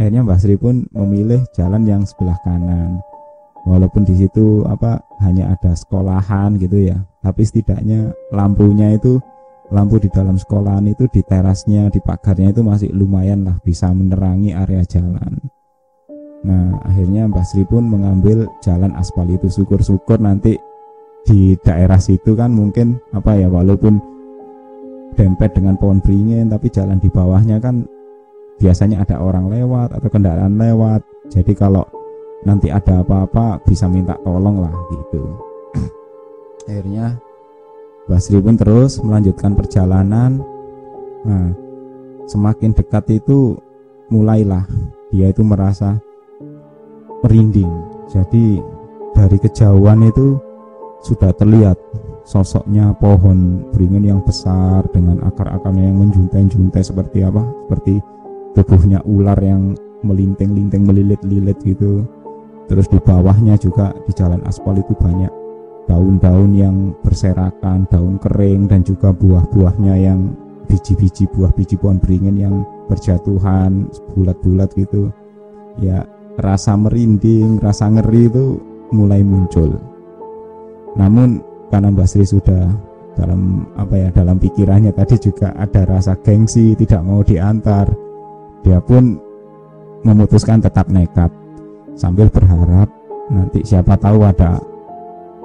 Akhirnya 0.00 0.24
Mbak 0.24 0.38
Sri 0.40 0.56
pun 0.56 0.88
memilih 0.90 1.44
jalan 1.52 1.84
yang 1.84 2.02
sebelah 2.02 2.34
kanan. 2.42 2.98
Walaupun 3.62 4.02
di 4.02 4.18
situ 4.18 4.66
apa 4.66 4.98
hanya 5.22 5.54
ada 5.54 5.76
sekolahan 5.76 6.58
gitu 6.58 6.90
ya. 6.90 6.98
Tapi 7.22 7.46
setidaknya 7.46 8.10
lampunya 8.34 8.98
itu 8.98 9.22
lampu 9.70 10.02
di 10.02 10.10
dalam 10.10 10.34
sekolahan 10.34 10.90
itu 10.90 11.06
di 11.06 11.22
terasnya 11.22 11.86
di 11.88 12.02
pagarnya 12.02 12.50
itu 12.50 12.60
masih 12.66 12.90
lumayan 12.90 13.46
lah 13.46 13.56
bisa 13.62 13.92
menerangi 13.94 14.50
area 14.50 14.82
jalan. 14.82 15.38
Nah 16.42 16.82
akhirnya 16.82 17.30
Mbak 17.30 17.44
Sri 17.46 17.62
pun 17.62 17.86
mengambil 17.86 18.50
jalan 18.64 18.90
aspal 18.98 19.28
itu. 19.30 19.46
Syukur-syukur 19.46 20.18
nanti 20.18 20.58
di 21.22 21.54
daerah 21.62 22.02
situ 22.02 22.34
kan 22.34 22.50
mungkin 22.50 22.98
apa 23.14 23.38
ya 23.38 23.46
walaupun 23.46 24.02
dempet 25.14 25.52
dengan 25.56 25.76
pohon 25.76 26.00
beringin 26.00 26.48
tapi 26.48 26.72
jalan 26.72 26.98
di 26.98 27.08
bawahnya 27.12 27.60
kan 27.60 27.84
biasanya 28.60 29.02
ada 29.02 29.18
orang 29.18 29.50
lewat 29.50 29.96
atau 29.96 30.08
kendaraan 30.08 30.54
lewat. 30.56 31.02
Jadi 31.32 31.52
kalau 31.56 31.82
nanti 32.42 32.68
ada 32.68 33.02
apa-apa 33.02 33.62
bisa 33.66 33.86
minta 33.86 34.18
tolong 34.22 34.62
lah 34.62 34.74
gitu. 34.90 35.22
Akhirnya 36.68 37.18
Basri 38.06 38.38
pun 38.42 38.58
terus 38.58 38.98
melanjutkan 38.98 39.54
perjalanan. 39.54 40.42
Nah 41.22 41.50
semakin 42.26 42.74
dekat 42.74 43.22
itu 43.22 43.58
mulailah 44.10 44.66
dia 45.10 45.30
itu 45.30 45.42
merasa 45.42 45.98
merinding. 47.22 47.70
Jadi 48.10 48.58
dari 49.12 49.38
kejauhan 49.38 50.08
itu 50.08 50.40
sudah 51.02 51.34
terlihat 51.34 51.74
sosoknya 52.22 52.94
pohon 53.02 53.66
beringin 53.74 54.14
yang 54.14 54.20
besar 54.22 54.86
dengan 54.94 55.18
akar-akarnya 55.26 55.90
yang 55.90 55.98
menjuntai-juntai 55.98 56.82
seperti 56.82 57.26
apa 57.26 57.42
seperti 57.66 57.98
tubuhnya 58.54 59.02
ular 59.02 59.38
yang 59.42 59.74
melinting-linting 60.06 60.86
melilit-lilit 60.86 61.58
gitu. 61.66 62.06
Terus 62.70 62.86
di 62.88 62.98
bawahnya 63.02 63.58
juga 63.58 63.90
di 64.06 64.14
jalan 64.14 64.40
aspal 64.46 64.78
itu 64.78 64.94
banyak 64.94 65.30
daun-daun 65.90 66.54
yang 66.54 66.94
berserakan 67.02 67.90
daun 67.90 68.16
kering 68.22 68.70
dan 68.70 68.86
juga 68.86 69.10
buah-buahnya 69.10 69.94
yang 69.98 70.32
biji-biji 70.70 71.26
buah 71.34 71.50
biji 71.52 71.74
pohon 71.74 71.98
beringin 71.98 72.38
yang 72.38 72.62
berjatuhan 72.86 73.90
bulat-bulat 74.14 74.70
gitu. 74.78 75.10
Ya 75.82 76.06
rasa 76.38 76.78
merinding 76.78 77.58
rasa 77.58 77.90
ngeri 77.90 78.30
itu 78.30 78.62
mulai 78.94 79.26
muncul 79.26 79.91
namun 80.96 81.40
karena 81.72 81.88
Mbak 81.88 82.08
Sri 82.08 82.24
sudah 82.28 82.68
dalam 83.16 83.68
apa 83.76 83.94
ya 83.96 84.08
dalam 84.12 84.40
pikirannya 84.40 84.92
tadi 84.92 85.16
juga 85.20 85.52
ada 85.56 85.84
rasa 85.84 86.16
gengsi 86.20 86.72
tidak 86.76 87.00
mau 87.04 87.20
diantar. 87.20 87.88
Dia 88.62 88.78
pun 88.80 89.18
memutuskan 90.06 90.62
tetap 90.62 90.88
nekat 90.88 91.32
sambil 91.96 92.32
berharap 92.32 92.88
nanti 93.28 93.62
siapa 93.62 93.94
tahu 94.00 94.24
ada 94.26 94.58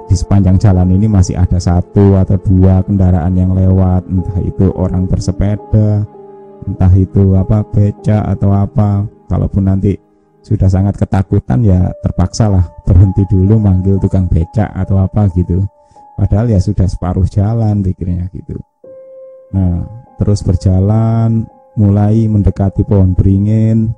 di 0.08 0.16
sepanjang 0.16 0.56
jalan 0.56 0.88
ini 0.96 1.04
masih 1.04 1.36
ada 1.36 1.60
satu 1.60 2.16
atau 2.16 2.40
dua 2.40 2.80
kendaraan 2.80 3.36
yang 3.36 3.52
lewat 3.52 4.08
entah 4.08 4.40
itu 4.40 4.72
orang 4.72 5.04
bersepeda 5.04 6.08
entah 6.64 6.92
itu 6.96 7.36
apa 7.36 7.64
beca 7.64 8.24
atau 8.28 8.50
apa. 8.52 9.04
Kalaupun 9.28 9.68
nanti 9.68 9.92
sudah 10.42 10.70
sangat 10.70 10.96
ketakutan 10.96 11.60
ya 11.66 11.92
terpaksa 12.00 12.48
lah 12.48 12.64
berhenti 12.86 13.26
dulu 13.28 13.58
manggil 13.60 14.00
tukang 14.00 14.30
becak 14.30 14.70
atau 14.72 15.02
apa 15.02 15.28
gitu. 15.34 15.66
Padahal 16.18 16.50
ya 16.50 16.58
sudah 16.58 16.86
separuh 16.88 17.26
jalan 17.30 17.84
pikirnya 17.84 18.26
gitu. 18.34 18.58
Nah 19.54 19.86
terus 20.18 20.42
berjalan 20.42 21.46
mulai 21.78 22.26
mendekati 22.26 22.82
pohon 22.82 23.14
beringin. 23.14 23.94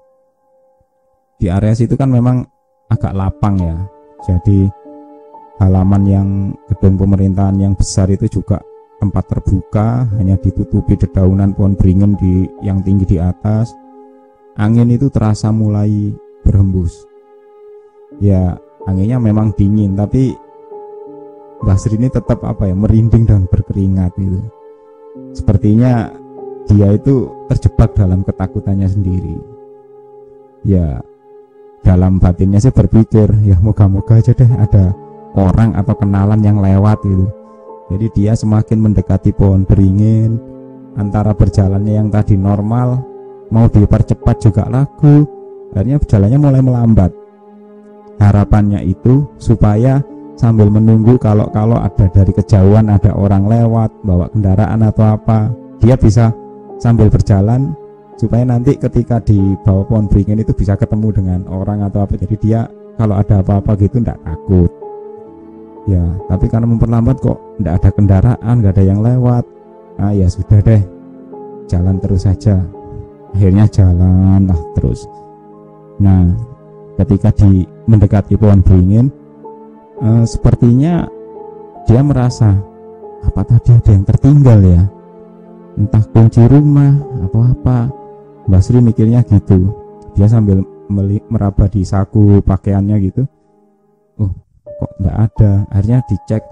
Di 1.40 1.48
area 1.48 1.72
situ 1.72 1.96
kan 1.96 2.12
memang 2.12 2.44
agak 2.92 3.16
lapang 3.16 3.56
ya. 3.56 3.76
Jadi 4.28 4.68
halaman 5.60 6.02
yang 6.04 6.28
gedung 6.68 7.00
pemerintahan 7.00 7.56
yang 7.56 7.72
besar 7.72 8.12
itu 8.12 8.28
juga 8.28 8.60
tempat 9.00 9.32
terbuka 9.32 10.04
hanya 10.20 10.36
ditutupi 10.36 10.92
dedaunan 11.00 11.56
pohon 11.56 11.72
beringin 11.72 12.12
di 12.20 12.44
yang 12.60 12.84
tinggi 12.84 13.16
di 13.16 13.16
atas. 13.16 13.72
Angin 14.60 14.92
itu 14.92 15.08
terasa 15.08 15.48
mulai 15.48 16.12
berhembus. 16.50 17.06
Ya 18.18 18.58
anginnya 18.90 19.22
memang 19.22 19.54
dingin 19.54 19.94
tapi 19.94 20.34
Basri 21.60 22.00
ini 22.00 22.08
tetap 22.08 22.40
apa 22.42 22.66
ya 22.66 22.74
merinding 22.74 23.28
dan 23.28 23.44
berkeringat 23.44 24.16
itu 24.16 24.40
sepertinya 25.36 26.08
dia 26.64 26.88
itu 26.96 27.28
terjebak 27.52 27.92
dalam 27.92 28.24
ketakutannya 28.24 28.88
sendiri. 28.88 29.36
Ya 30.64 31.04
dalam 31.84 32.20
batinnya 32.20 32.60
sih 32.60 32.72
berpikir 32.72 33.28
ya 33.44 33.56
moga-moga 33.60 34.20
aja 34.20 34.36
deh 34.36 34.50
ada 34.56 34.92
orang 35.36 35.76
atau 35.76 35.94
kenalan 35.96 36.40
yang 36.40 36.60
lewat 36.60 37.00
gitu. 37.04 37.26
Jadi 37.90 38.06
dia 38.14 38.32
semakin 38.38 38.78
mendekati 38.78 39.34
pohon 39.34 39.66
beringin 39.66 40.38
antara 40.94 41.34
berjalannya 41.34 41.94
yang 42.02 42.08
tadi 42.08 42.38
normal 42.38 43.02
mau 43.50 43.66
dipercepat 43.66 44.36
juga 44.38 44.64
lagu 44.70 45.26
akhirnya 45.74 45.96
jalannya 46.02 46.38
mulai 46.38 46.62
melambat. 46.62 47.10
Harapannya 48.20 48.84
itu 48.84 49.24
supaya 49.40 50.04
sambil 50.36 50.68
menunggu 50.68 51.16
kalau-kalau 51.16 51.76
ada 51.76 52.08
dari 52.12 52.32
kejauhan 52.32 52.88
ada 52.88 53.12
orang 53.16 53.48
lewat 53.48 53.92
bawa 54.04 54.28
kendaraan 54.32 54.80
atau 54.84 55.16
apa 55.16 55.52
dia 55.80 55.96
bisa 55.96 56.32
sambil 56.80 57.08
berjalan 57.08 57.72
supaya 58.20 58.44
nanti 58.44 58.76
ketika 58.76 59.20
di 59.24 59.36
bawah 59.64 59.84
pohon 59.88 60.08
beringin 60.08 60.44
itu 60.44 60.52
bisa 60.52 60.76
ketemu 60.76 61.08
dengan 61.16 61.40
orang 61.48 61.84
atau 61.84 62.04
apa. 62.04 62.16
Jadi 62.20 62.36
dia 62.40 62.68
kalau 63.00 63.16
ada 63.16 63.40
apa-apa 63.40 63.76
gitu 63.80 64.04
tidak 64.04 64.20
takut. 64.20 64.68
Ya 65.88 66.04
tapi 66.28 66.44
karena 66.52 66.68
memperlambat 66.68 67.16
kok 67.24 67.40
tidak 67.56 67.74
ada 67.80 67.90
kendaraan 67.92 68.54
nggak 68.60 68.74
ada 68.76 68.84
yang 68.84 69.00
lewat 69.00 69.44
ah 69.96 70.12
ya 70.12 70.28
sudah 70.28 70.60
deh 70.60 70.82
jalan 71.72 71.96
terus 72.00 72.28
saja. 72.28 72.60
Akhirnya 73.32 73.64
jalan 73.70 74.50
lah 74.50 74.60
terus 74.76 75.08
Nah, 76.00 76.32
ketika 76.96 77.28
di 77.36 77.68
mendekati 77.84 78.40
pohon 78.40 78.64
beringin, 78.64 79.12
eh, 80.00 80.24
sepertinya 80.24 81.04
dia 81.84 82.00
merasa 82.00 82.56
apa 83.20 83.44
tadi 83.44 83.76
ada 83.76 83.90
yang 83.92 84.04
tertinggal 84.08 84.58
ya, 84.64 84.82
entah 85.76 86.04
kunci 86.08 86.40
rumah 86.48 86.96
atau 87.28 87.44
apa. 87.44 87.78
Mbak 88.48 88.62
Sri 88.64 88.80
mikirnya 88.80 89.20
gitu. 89.28 89.70
Dia 90.16 90.26
sambil 90.26 90.64
meraba 91.30 91.70
di 91.70 91.86
saku 91.86 92.42
pakaiannya 92.42 92.96
gitu. 93.06 93.22
Oh, 94.18 94.32
kok 94.64 94.92
nggak 94.98 95.16
ada. 95.30 95.52
Akhirnya 95.70 96.02
dicek 96.08 96.42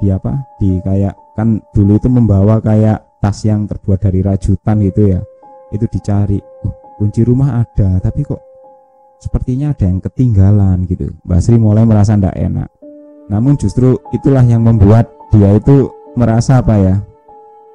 di 0.00 0.08
apa? 0.08 0.32
Di 0.56 0.80
kayak 0.80 1.12
kan 1.36 1.60
dulu 1.74 1.98
itu 1.98 2.08
membawa 2.08 2.62
kayak 2.62 3.20
tas 3.20 3.44
yang 3.44 3.68
terbuat 3.68 4.00
dari 4.00 4.24
rajutan 4.24 4.80
gitu 4.80 5.12
ya. 5.12 5.20
Itu 5.74 5.84
dicari. 5.90 6.40
Oh, 6.64 6.72
kunci 6.96 7.20
rumah 7.26 7.66
ada, 7.66 8.00
tapi 8.00 8.24
kok 8.24 8.51
sepertinya 9.22 9.70
ada 9.70 9.86
yang 9.86 10.02
ketinggalan 10.02 10.82
gitu. 10.90 11.14
Mbak 11.22 11.40
Sri 11.40 11.56
mulai 11.56 11.86
merasa 11.86 12.18
tidak 12.18 12.34
enak. 12.34 12.68
Namun 13.30 13.54
justru 13.54 13.94
itulah 14.10 14.42
yang 14.42 14.66
membuat 14.66 15.06
dia 15.30 15.54
itu 15.54 15.94
merasa 16.18 16.58
apa 16.58 16.74
ya? 16.76 16.96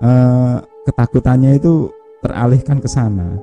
eh, 0.02 0.56
ketakutannya 0.86 1.58
itu 1.58 1.90
teralihkan 2.22 2.82
ke 2.82 2.90
sana 2.90 3.38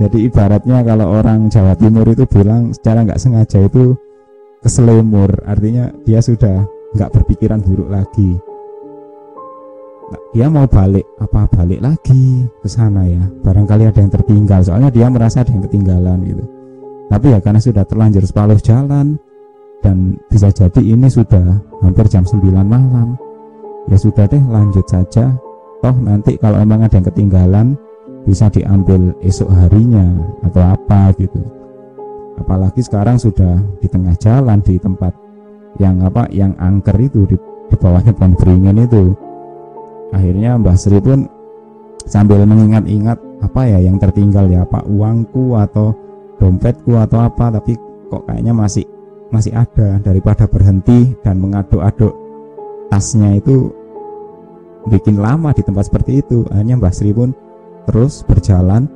jadi 0.00 0.24
ibaratnya 0.26 0.80
kalau 0.82 1.20
orang 1.20 1.52
Jawa 1.52 1.76
Timur 1.76 2.08
itu 2.08 2.24
bilang 2.24 2.72
secara 2.72 3.04
nggak 3.04 3.20
sengaja 3.20 3.60
itu 3.60 3.94
keselemur 4.62 5.30
artinya 5.44 5.90
dia 6.06 6.22
sudah 6.22 6.64
nggak 6.96 7.12
berpikiran 7.12 7.60
buruk 7.60 7.90
lagi 7.90 8.38
dia 10.36 10.48
mau 10.52 10.68
balik 10.68 11.08
apa 11.20 11.48
balik 11.48 11.80
lagi 11.80 12.46
ke 12.60 12.68
sana 12.68 13.04
ya 13.08 13.24
barangkali 13.44 13.88
ada 13.88 14.00
yang 14.00 14.12
tertinggal 14.12 14.60
soalnya 14.60 14.92
dia 14.92 15.08
merasa 15.08 15.40
ada 15.40 15.50
yang 15.52 15.64
ketinggalan 15.64 16.20
gitu 16.24 16.44
tapi 17.12 17.28
ya 17.28 17.44
karena 17.44 17.60
sudah 17.60 17.84
terlanjur 17.84 18.24
separuh 18.24 18.56
jalan 18.56 19.20
dan 19.84 20.16
bisa 20.32 20.48
jadi 20.48 20.80
ini 20.80 21.12
sudah 21.12 21.60
hampir 21.84 22.08
jam 22.08 22.24
9 22.24 22.40
malam. 22.64 23.20
Ya 23.92 24.00
sudah 24.00 24.24
deh 24.24 24.40
lanjut 24.40 24.88
saja. 24.88 25.36
Toh 25.84 25.96
nanti 26.00 26.40
kalau 26.40 26.56
emang 26.56 26.88
ada 26.88 26.96
yang 26.96 27.04
ketinggalan 27.12 27.76
bisa 28.24 28.48
diambil 28.48 29.12
esok 29.20 29.52
harinya 29.52 30.08
atau 30.40 30.72
apa 30.72 31.12
gitu. 31.20 31.36
Apalagi 32.40 32.80
sekarang 32.80 33.20
sudah 33.20 33.60
di 33.82 33.92
tengah 33.92 34.16
jalan 34.16 34.64
di 34.64 34.80
tempat 34.80 35.12
yang 35.76 36.00
apa 36.08 36.32
yang 36.32 36.56
angker 36.56 36.96
itu 36.96 37.28
di, 37.28 37.36
di 37.68 37.76
bawahnya 37.76 38.16
pohon 38.16 38.32
beringin 38.40 38.88
itu. 38.88 39.12
Akhirnya 40.16 40.56
Mbah 40.56 40.80
Sri 40.80 40.96
pun 40.96 41.28
sambil 42.08 42.40
mengingat-ingat 42.48 43.20
apa 43.44 43.68
ya 43.68 43.84
yang 43.84 44.00
tertinggal 44.00 44.48
ya? 44.48 44.64
Apa 44.64 44.80
uangku 44.88 45.60
atau 45.60 45.92
dompetku 46.42 46.98
atau 46.98 47.22
apa 47.22 47.54
tapi 47.54 47.78
kok 48.10 48.26
kayaknya 48.26 48.50
masih 48.50 48.82
masih 49.30 49.54
ada 49.54 50.02
daripada 50.02 50.50
berhenti 50.50 51.14
dan 51.22 51.38
mengaduk-aduk 51.38 52.10
tasnya 52.90 53.38
itu 53.38 53.70
bikin 54.90 55.22
lama 55.22 55.54
di 55.54 55.62
tempat 55.62 55.86
seperti 55.86 56.18
itu. 56.18 56.42
Hanya 56.50 56.74
Mbah 56.74 56.90
Sri 56.90 57.14
pun 57.14 57.30
terus 57.86 58.26
berjalan 58.26 58.90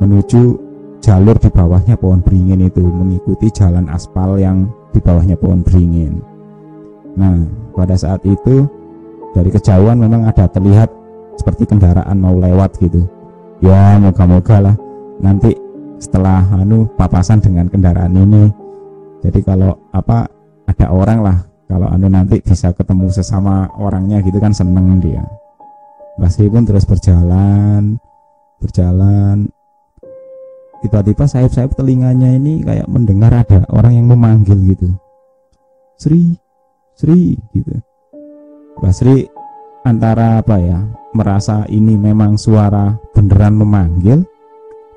menuju 0.00 0.56
jalur 1.04 1.36
di 1.36 1.52
bawahnya 1.52 2.00
pohon 2.00 2.24
beringin 2.24 2.66
itu 2.66 2.82
mengikuti 2.82 3.52
jalan 3.52 3.86
aspal 3.92 4.40
yang 4.40 4.66
di 4.90 4.98
bawahnya 4.98 5.36
pohon 5.36 5.60
beringin. 5.60 6.24
Nah 7.14 7.44
pada 7.76 7.94
saat 7.94 8.24
itu 8.24 8.64
dari 9.36 9.52
kejauhan 9.52 10.00
memang 10.00 10.24
ada 10.24 10.48
terlihat 10.48 10.88
seperti 11.36 11.68
kendaraan 11.68 12.16
mau 12.16 12.34
lewat 12.40 12.80
gitu. 12.80 13.04
Ya 13.60 14.00
moga-moga 14.00 14.72
lah. 14.72 14.76
Nanti 15.20 15.65
setelah 15.96 16.44
anu 16.56 16.88
papasan 16.96 17.40
dengan 17.40 17.68
kendaraan 17.68 18.14
ini. 18.16 18.44
Jadi 19.24 19.40
kalau 19.42 19.74
apa 19.90 20.28
ada 20.68 20.86
orang 20.92 21.18
lah 21.24 21.38
kalau 21.66 21.88
anu 21.90 22.06
nanti 22.06 22.38
bisa 22.38 22.70
ketemu 22.70 23.10
sesama 23.10 23.66
orangnya 23.80 24.22
gitu 24.22 24.38
kan 24.38 24.54
seneng 24.54 25.00
dia. 25.02 25.24
Basri 26.16 26.48
pun 26.48 26.64
terus 26.64 26.88
berjalan 26.88 28.00
berjalan 28.56 29.52
tiba-tiba 30.80 31.28
sayap-sayap 31.28 31.76
telinganya 31.76 32.32
ini 32.32 32.64
kayak 32.64 32.88
mendengar 32.88 33.32
ada 33.32 33.64
orang 33.72 33.96
yang 33.96 34.06
memanggil 34.08 34.56
gitu. 34.72 34.88
Sri 35.96 36.36
Sri 36.96 37.36
gitu. 37.52 37.72
Basri 38.80 39.28
antara 39.84 40.40
apa 40.40 40.56
ya 40.60 40.80
merasa 41.16 41.64
ini 41.72 41.96
memang 41.96 42.36
suara 42.36 42.92
beneran 43.16 43.56
memanggil 43.56 44.24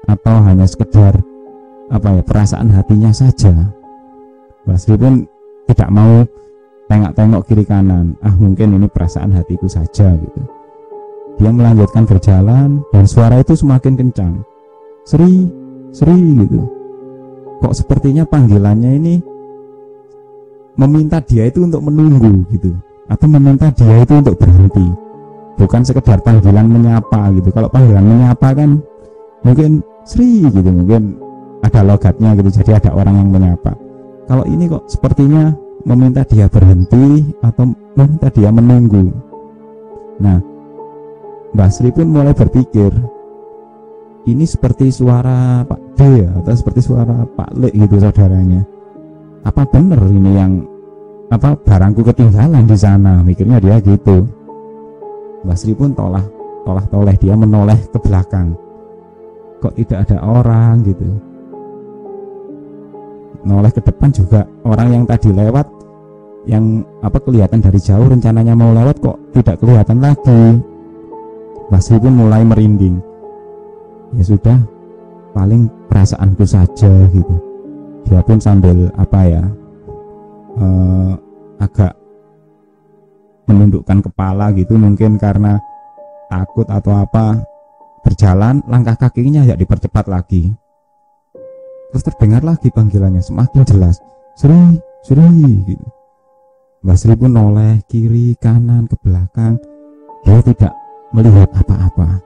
atau 0.09 0.35
hanya 0.49 0.65
sekedar 0.65 1.13
apa 1.93 2.07
ya 2.17 2.23
perasaan 2.25 2.73
hatinya 2.73 3.13
saja? 3.13 3.53
Basri 4.65 4.97
pun 4.97 5.25
tidak 5.69 5.89
mau 5.93 6.25
tengok-tengok 6.89 7.41
kiri 7.45 7.65
kanan. 7.65 8.17
Ah 8.25 8.33
mungkin 8.33 8.73
ini 8.77 8.89
perasaan 8.89 9.33
hatiku 9.33 9.69
saja 9.69 10.17
gitu. 10.17 10.41
Dia 11.39 11.53
melanjutkan 11.53 12.03
berjalan 12.03 12.81
dan 12.91 13.05
suara 13.05 13.37
itu 13.39 13.53
semakin 13.53 13.93
kencang. 13.95 14.33
Sri 15.05 15.47
Sri 15.93 16.17
gitu. 16.45 16.61
Kok 17.61 17.73
sepertinya 17.75 18.25
panggilannya 18.25 18.91
ini 18.97 19.15
meminta 20.79 21.21
dia 21.21 21.47
itu 21.47 21.63
untuk 21.65 21.85
menunggu 21.85 22.45
gitu. 22.53 22.73
Atau 23.09 23.25
meminta 23.29 23.73
dia 23.73 24.05
itu 24.05 24.13
untuk 24.13 24.35
berhenti. 24.37 24.85
Bukan 25.59 25.81
sekedar 25.83 26.21
panggilan 26.23 26.65
menyapa 26.65 27.33
gitu. 27.35 27.49
Kalau 27.51 27.67
panggilan 27.67 28.05
menyapa 28.05 28.53
kan 28.53 28.79
mungkin 29.43 29.83
Sri 30.09 30.41
gitu 30.49 30.69
mungkin 30.73 31.21
ada 31.61 31.85
logatnya 31.85 32.33
gitu 32.33 32.49
jadi 32.49 32.81
ada 32.81 32.97
orang 32.97 33.21
yang 33.21 33.29
menyapa 33.29 33.77
kalau 34.29 34.45
ini 34.45 34.69
kok 34.69 34.89
sepertinya 34.89 35.53
meminta 35.87 36.21
dia 36.27 36.45
berhenti 36.45 37.33
atau 37.39 37.71
meminta 37.95 38.27
dia 38.29 38.49
menunggu. 38.51 39.09
Nah, 40.19 40.37
Mbak 41.55 41.69
Sri 41.71 41.89
pun 41.89 42.11
mulai 42.11 42.35
berpikir, 42.35 42.91
ini 44.27 44.43
seperti 44.43 44.91
suara 44.91 45.63
Pak 45.63 45.97
D 45.97 46.27
atau 46.27 46.53
seperti 46.53 46.83
suara 46.83 47.23
Pak 47.23 47.55
Le 47.55 47.71
gitu 47.71 47.97
saudaranya. 47.97 48.61
Apa 49.47 49.63
benar 49.65 50.03
ini 50.11 50.31
yang 50.35 50.61
apa 51.33 51.55
barangku 51.55 52.03
ketinggalan 52.03 52.67
di 52.67 52.77
sana? 52.77 53.23
Mikirnya 53.23 53.57
dia 53.63 53.79
gitu. 53.79 54.27
Mbak 55.47 55.57
Sri 55.57 55.71
pun 55.71 55.95
tolah 55.95 56.25
tolah 56.67 56.85
toleh 56.91 57.15
dia 57.15 57.33
menoleh 57.33 57.79
ke 57.87 57.97
belakang. 58.03 58.53
Kok 59.59 59.75
tidak 59.75 60.07
ada 60.07 60.17
orang 60.23 60.83
gitu. 60.87 61.07
Noleh 63.43 63.71
ke 63.71 63.79
depan 63.83 64.11
juga 64.11 64.43
orang 64.67 64.87
yang 64.91 65.03
tadi 65.07 65.31
lewat 65.31 65.67
yang 66.47 66.83
apa 67.03 67.19
kelihatan 67.19 67.59
dari 67.59 67.79
jauh 67.79 68.07
rencananya 68.07 68.55
mau 68.55 68.71
lewat 68.71 68.99
kok 69.03 69.19
tidak 69.35 69.59
kelihatan 69.59 69.99
lagi. 69.99 70.63
Basri 71.67 71.99
pun 71.99 72.15
mulai 72.15 72.41
merinding. 72.43 72.97
Ya 74.15 74.23
sudah 74.25 74.57
paling 75.35 75.69
perasaanku 75.91 76.43
saja 76.47 76.91
gitu. 77.13 77.35
Dia 78.09 78.25
pun 78.25 78.41
sambil 78.41 78.89
apa 78.97 79.19
ya 79.27 79.43
eh, 80.57 81.11
agak 81.61 81.93
menundukkan 83.45 84.05
kepala 84.09 84.53
gitu 84.53 84.77
mungkin 84.77 85.17
karena 85.17 85.57
takut 86.29 86.65
atau 86.69 86.93
apa 86.93 87.41
berjalan 88.01 88.63
langkah 88.67 88.95
kakinya 88.95 89.43
ya 89.43 89.55
dipercepat 89.55 90.07
lagi 90.07 90.53
Terus 91.89 92.05
terdengar 92.05 92.45
lagi 92.45 92.69
panggilannya 92.69 93.21
semakin 93.21 93.65
jelas. 93.65 93.97
Sri, 94.37 94.77
Sri 95.01 95.25
gitu. 95.65 95.87
Mbak 96.85 96.95
Sri 96.95 97.13
pun 97.17 97.33
noleh 97.33 97.81
kiri, 97.89 98.37
kanan, 98.37 98.85
ke 98.85 98.95
belakang. 99.01 99.57
Dia 100.23 100.39
tidak 100.45 100.73
melihat 101.11 101.49
apa-apa. 101.57 102.21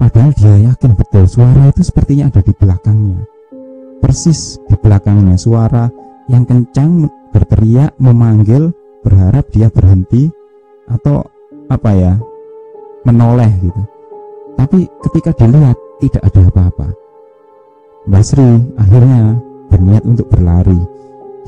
Padahal 0.00 0.32
dia 0.32 0.72
yakin 0.72 0.96
betul 0.96 1.28
suara 1.28 1.68
itu 1.68 1.84
sepertinya 1.84 2.32
ada 2.32 2.40
di 2.40 2.56
belakangnya. 2.56 3.20
Persis 4.00 4.56
di 4.64 4.74
belakangnya 4.80 5.36
suara 5.36 5.92
yang 6.32 6.48
kencang 6.48 7.04
berteriak, 7.36 7.92
memanggil, 8.00 8.72
berharap 9.04 9.44
dia 9.52 9.68
berhenti 9.68 10.32
atau 10.88 11.20
apa 11.68 11.90
ya, 11.92 12.16
menoleh 13.04 13.52
gitu. 13.60 13.82
Tapi 14.60 14.84
ketika 15.08 15.32
dilihat 15.40 15.72
tidak 16.04 16.20
ada 16.20 16.52
apa-apa. 16.52 16.92
Basri 18.04 18.60
akhirnya 18.76 19.40
berniat 19.72 20.04
untuk 20.04 20.28
berlari. 20.28 20.76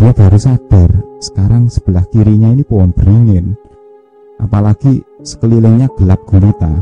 Dia 0.01 0.17
baru 0.17 0.41
sadar 0.41 0.89
sekarang 1.21 1.69
sebelah 1.69 2.09
kirinya 2.09 2.57
ini 2.57 2.65
pohon 2.65 2.89
beringin. 2.97 3.53
Apalagi 4.41 5.05
sekelilingnya 5.21 5.93
gelap 6.01 6.25
gulita. 6.25 6.73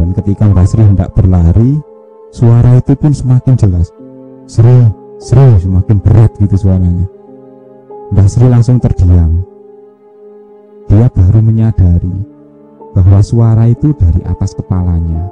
Dan 0.00 0.16
ketika 0.16 0.48
Basri 0.56 0.80
hendak 0.80 1.12
berlari, 1.12 1.76
suara 2.32 2.80
itu 2.80 2.96
pun 2.96 3.12
semakin 3.12 3.60
jelas. 3.60 3.92
Sri, 4.48 4.88
Sri 5.20 5.68
semakin 5.68 6.00
berat 6.00 6.32
gitu 6.40 6.56
suaranya. 6.64 7.04
Basri 8.08 8.48
langsung 8.48 8.80
terdiam. 8.80 9.44
Dia 10.88 11.12
baru 11.12 11.44
menyadari 11.44 12.37
bahwa 12.98 13.22
suara 13.22 13.70
itu 13.70 13.94
dari 13.94 14.26
atas 14.26 14.58
kepalanya. 14.58 15.30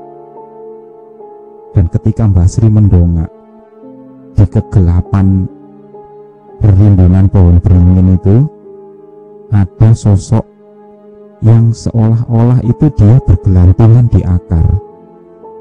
Dan 1.75 1.91
ketika 1.91 2.31
Mbah 2.31 2.47
Sri 2.47 2.71
mendongak 2.71 3.27
di 4.39 4.47
kegelapan 4.47 5.51
perlindungan 6.63 7.27
pohon 7.27 7.59
beringin 7.59 8.15
itu 8.15 8.47
ada 9.51 9.91
sosok 9.99 10.47
yang 11.43 11.75
seolah-olah 11.75 12.63
itu 12.63 12.87
dia 12.95 13.19
bergelantungan 13.27 14.07
di 14.15 14.23
akar. 14.23 14.67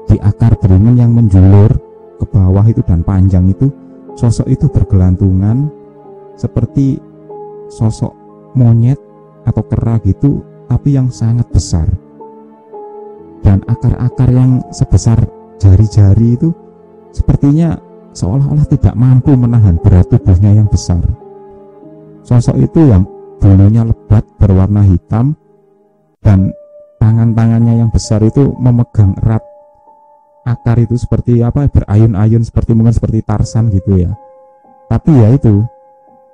Di 0.06 0.16
akar 0.22 0.54
beringin 0.62 1.02
yang 1.02 1.10
menjulur 1.10 1.74
ke 2.22 2.24
bawah 2.30 2.62
itu 2.70 2.86
dan 2.86 3.02
panjang 3.02 3.50
itu 3.50 3.66
sosok 4.14 4.46
itu 4.46 4.70
bergelantungan 4.70 5.66
seperti 6.38 7.02
sosok 7.66 8.14
monyet 8.54 8.96
atau 9.42 9.66
kera 9.66 9.98
gitu 10.06 10.40
tapi 10.66 10.98
yang 10.98 11.08
sangat 11.10 11.46
besar 11.50 11.86
dan 13.46 13.62
akar-akar 13.70 14.28
yang 14.34 14.58
sebesar 14.74 15.18
jari-jari 15.62 16.34
itu 16.34 16.50
sepertinya 17.14 17.78
seolah-olah 18.16 18.66
tidak 18.66 18.98
mampu 18.98 19.32
menahan 19.38 19.78
berat 19.78 20.08
tubuhnya 20.10 20.56
yang 20.56 20.66
besar. 20.66 21.00
Sosok 22.26 22.58
itu 22.58 22.80
yang 22.90 23.06
bulunya 23.38 23.86
lebat 23.86 24.26
berwarna 24.40 24.82
hitam 24.82 25.38
dan 26.24 26.50
tangan-tangannya 26.98 27.86
yang 27.86 27.90
besar 27.92 28.18
itu 28.24 28.50
memegang 28.58 29.14
erat 29.22 29.44
akar 30.46 30.78
itu 30.78 30.98
seperti 30.98 31.42
apa 31.42 31.66
berayun-ayun 31.70 32.42
seperti 32.42 32.74
mungkin 32.74 32.94
seperti 32.94 33.22
Tarsan 33.22 33.70
gitu 33.70 33.98
ya 33.98 34.10
tapi 34.86 35.10
ya 35.10 35.34
itu 35.34 35.66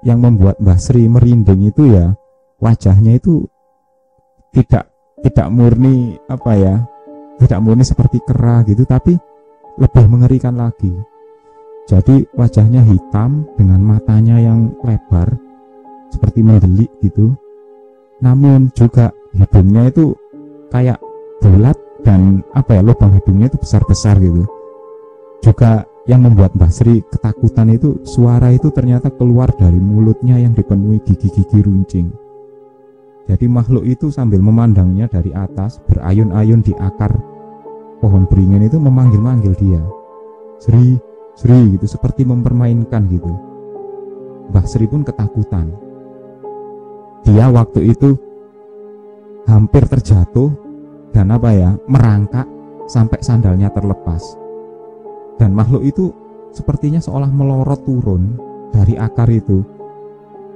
yang 0.04 0.20
membuat 0.20 0.60
Mbah 0.60 0.76
Sri 0.76 1.08
merinding 1.08 1.72
itu 1.72 1.92
ya 1.92 2.12
wajahnya 2.60 3.16
itu 3.16 3.48
tidak 4.52 4.92
tidak 5.24 5.48
murni 5.48 6.20
apa 6.28 6.52
ya 6.54 6.74
tidak 7.40 7.60
murni 7.64 7.82
seperti 7.82 8.20
kera 8.22 8.60
gitu 8.68 8.84
tapi 8.84 9.16
lebih 9.80 10.04
mengerikan 10.04 10.54
lagi. 10.54 10.92
Jadi 11.88 12.28
wajahnya 12.36 12.84
hitam 12.86 13.48
dengan 13.58 13.80
matanya 13.82 14.38
yang 14.38 14.70
lebar 14.84 15.34
seperti 16.12 16.44
mendelik 16.44 16.92
gitu. 17.02 17.34
Namun 18.22 18.70
juga 18.76 19.10
hidungnya 19.34 19.90
itu 19.90 20.14
kayak 20.70 21.00
bulat 21.42 21.74
dan 22.06 22.44
apa 22.54 22.78
ya 22.78 22.82
lubang 22.84 23.10
hidungnya 23.18 23.50
itu 23.50 23.58
besar-besar 23.58 24.20
gitu. 24.22 24.46
Juga 25.42 25.82
yang 26.06 26.22
membuat 26.22 26.54
Mbah 26.54 26.70
Sri 26.70 27.02
ketakutan 27.10 27.74
itu 27.74 27.98
suara 28.06 28.54
itu 28.54 28.70
ternyata 28.70 29.10
keluar 29.10 29.50
dari 29.54 29.78
mulutnya 29.78 30.38
yang 30.38 30.54
dipenuhi 30.54 31.02
gigi-gigi 31.02 31.62
runcing 31.62 32.10
jadi 33.32 33.48
makhluk 33.48 33.88
itu 33.88 34.12
sambil 34.12 34.44
memandangnya 34.44 35.08
dari 35.08 35.32
atas 35.32 35.80
berayun-ayun 35.88 36.60
di 36.60 36.76
akar 36.76 37.16
pohon 38.04 38.28
beringin 38.28 38.68
itu 38.68 38.76
memanggil-manggil 38.76 39.56
dia. 39.56 39.80
Sri, 40.60 41.00
Sri 41.32 41.72
gitu. 41.72 41.88
Seperti 41.88 42.28
mempermainkan 42.28 43.08
gitu. 43.08 43.32
Mbah 44.52 44.68
Sri 44.68 44.84
pun 44.84 45.00
ketakutan. 45.00 45.72
Dia 47.24 47.48
waktu 47.48 47.96
itu 47.96 48.20
hampir 49.48 49.88
terjatuh 49.88 50.52
dan 51.16 51.32
apa 51.32 51.56
ya 51.56 51.72
merangkak 51.88 52.44
sampai 52.84 53.16
sandalnya 53.24 53.72
terlepas. 53.72 54.20
Dan 55.40 55.56
makhluk 55.56 55.88
itu 55.88 56.12
sepertinya 56.52 57.00
seolah 57.00 57.32
melorot 57.32 57.80
turun 57.88 58.36
dari 58.76 58.92
akar 59.00 59.32
itu 59.32 59.64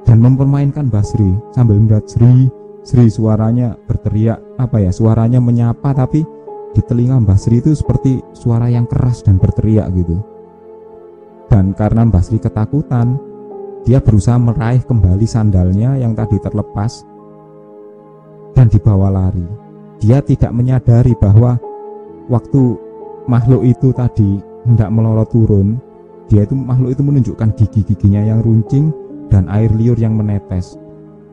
dan 0.05 0.21
mempermainkan 0.21 0.93
Basri 0.93 1.41
sambil 1.57 1.81
melihat 1.81 2.05
Sri 2.05 2.53
Sri 2.87 3.11
suaranya 3.11 3.75
berteriak 3.75 4.39
apa 4.63 4.79
ya 4.79 4.95
suaranya 4.95 5.43
menyapa 5.43 5.91
tapi 5.91 6.23
di 6.71 6.81
telinga 6.87 7.19
Basri 7.19 7.59
itu 7.59 7.75
seperti 7.75 8.23
suara 8.31 8.71
yang 8.71 8.87
keras 8.87 9.27
dan 9.27 9.43
berteriak 9.43 9.91
gitu. 9.91 10.23
Dan 11.51 11.75
karena 11.75 12.07
Basri 12.07 12.39
ketakutan 12.39 13.19
dia 13.83 13.99
berusaha 13.99 14.39
meraih 14.39 14.87
kembali 14.87 15.27
sandalnya 15.27 15.99
yang 15.99 16.15
tadi 16.15 16.39
terlepas 16.39 17.03
dan 18.55 18.71
dibawa 18.71 19.11
lari. 19.11 19.47
Dia 19.99 20.23
tidak 20.23 20.55
menyadari 20.55 21.19
bahwa 21.19 21.59
waktu 22.31 22.63
makhluk 23.27 23.67
itu 23.67 23.91
tadi 23.91 24.39
hendak 24.63 24.95
melorot 24.95 25.27
turun 25.35 25.83
dia 26.31 26.47
itu 26.47 26.55
makhluk 26.55 26.95
itu 26.95 27.03
menunjukkan 27.03 27.51
gigi-giginya 27.59 28.23
yang 28.31 28.47
runcing 28.47 28.95
dan 29.27 29.51
air 29.51 29.71
liur 29.75 29.99
yang 29.99 30.15
menetes 30.15 30.79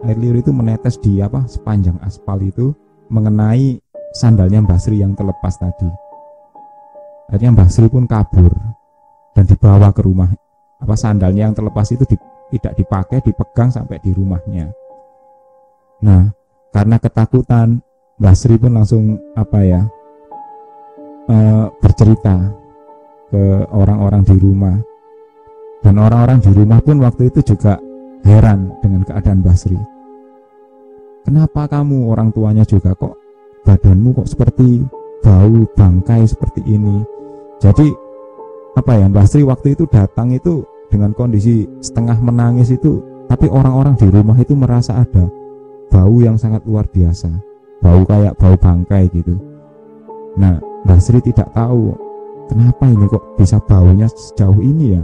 air 0.03 0.19
liur 0.19 0.35
itu 0.43 0.51
menetes 0.51 0.99
di 0.99 1.23
apa 1.23 1.47
sepanjang 1.47 1.95
aspal 2.03 2.35
itu 2.43 2.75
mengenai 3.07 3.79
sandalnya 4.11 4.59
Mbah 4.63 4.79
Sri 4.79 4.99
yang 4.99 5.15
terlepas 5.15 5.55
tadi. 5.55 5.87
Akhirnya 7.31 7.55
Mbah 7.55 7.69
Sri 7.71 7.87
pun 7.87 8.03
kabur 8.05 8.51
dan 9.33 9.47
dibawa 9.47 9.95
ke 9.95 10.03
rumah. 10.03 10.29
Apa 10.83 10.99
sandalnya 10.99 11.47
yang 11.47 11.55
terlepas 11.55 11.87
itu 11.95 12.03
di, 12.03 12.19
tidak 12.53 12.75
dipakai 12.75 13.23
dipegang 13.23 13.71
sampai 13.71 13.97
di 14.03 14.11
rumahnya. 14.11 14.67
Nah 16.03 16.27
karena 16.75 16.99
ketakutan 16.99 17.79
Mbak 18.19 18.35
Sri 18.35 18.55
pun 18.59 18.75
langsung 18.75 19.17
apa 19.39 19.59
ya 19.63 19.81
uh, 21.31 21.65
bercerita 21.79 22.51
ke 23.31 23.41
orang-orang 23.71 24.27
di 24.27 24.35
rumah. 24.35 24.77
Dan 25.83 25.99
orang-orang 25.99 26.39
di 26.39 26.51
rumah 26.55 26.79
pun 26.79 27.03
waktu 27.03 27.27
itu 27.27 27.43
juga 27.43 27.75
heran 28.23 28.71
dengan 28.79 29.03
keadaan 29.03 29.43
Mbak 29.43 29.57
Sri 29.59 29.92
kenapa 31.23 31.67
kamu 31.71 32.12
orang 32.12 32.29
tuanya 32.36 32.63
juga 32.67 32.93
kok 32.93 33.17
badanmu 33.63 34.23
kok 34.23 34.27
seperti 34.29 34.83
bau 35.23 35.63
bangkai 35.73 36.27
seperti 36.27 36.62
ini? 36.67 37.03
Jadi 37.63 37.88
apa 38.75 38.91
ya 38.99 39.07
Mbak 39.07 39.25
Sri 39.27 39.41
waktu 39.47 39.73
itu 39.79 39.88
datang 39.88 40.36
itu 40.36 40.67
dengan 40.91 41.15
kondisi 41.15 41.65
setengah 41.81 42.19
menangis 42.19 42.75
itu 42.75 43.01
tapi 43.31 43.49
orang-orang 43.49 43.97
di 43.97 44.07
rumah 44.12 44.38
itu 44.38 44.53
merasa 44.53 45.01
ada 45.01 45.25
bau 45.89 46.15
yang 46.21 46.38
sangat 46.38 46.62
luar 46.69 46.86
biasa. 46.91 47.31
Bau 47.81 48.05
kayak 48.07 48.38
bau 48.39 48.55
bangkai 48.55 49.09
gitu. 49.12 49.36
Nah 50.38 50.59
Basri 50.83 51.23
tidak 51.23 51.49
tahu 51.55 51.95
kenapa 52.51 52.86
ini 52.91 53.07
kok 53.07 53.23
bisa 53.39 53.57
baunya 53.63 54.05
sejauh 54.12 54.59
ini 54.59 54.99
ya. 54.99 55.03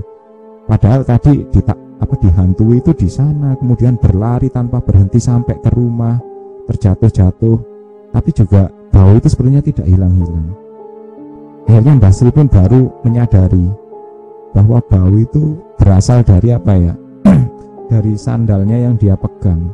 Padahal 0.67 1.01
tadi 1.01 1.47
ditak 1.49 1.88
apa 1.99 2.15
dihantui 2.15 2.79
itu 2.79 2.95
di 2.95 3.11
sana 3.11 3.59
kemudian 3.59 3.99
berlari 3.99 4.47
tanpa 4.47 4.79
berhenti 4.79 5.19
sampai 5.19 5.59
ke 5.59 5.69
rumah 5.75 6.15
terjatuh-jatuh. 6.71 7.57
Tapi 8.09 8.29
juga 8.33 8.71
bau 8.89 9.13
itu 9.13 9.29
sebenarnya 9.29 9.61
tidak 9.61 9.85
hilang-hilang. 9.85 10.49
Akhirnya 11.69 11.93
Mbak 12.01 12.13
Sri 12.15 12.31
pun 12.33 12.49
baru 12.49 12.89
menyadari 13.05 13.69
bahwa 14.57 14.81
bau 14.81 15.13
itu 15.13 15.61
berasal 15.77 16.25
dari 16.25 16.49
apa 16.49 16.73
ya? 16.73 16.93
Dari 17.89 18.13
sandalnya 18.17 18.77
yang 18.77 18.97
dia 18.97 19.17
pegang. 19.17 19.69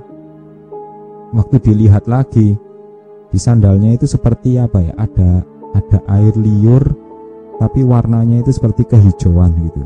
Waktu 1.35 1.59
dilihat 1.59 2.07
lagi 2.07 2.55
di 3.27 3.39
sandalnya 3.39 3.95
itu 3.95 4.07
seperti 4.07 4.59
apa 4.59 4.79
ya? 4.83 4.93
Ada 4.95 5.43
ada 5.75 5.99
air 6.19 6.35
liur 6.39 6.83
tapi 7.59 7.83
warnanya 7.83 8.43
itu 8.43 8.51
seperti 8.55 8.88
kehijauan 8.88 9.51
gitu. 9.67 9.83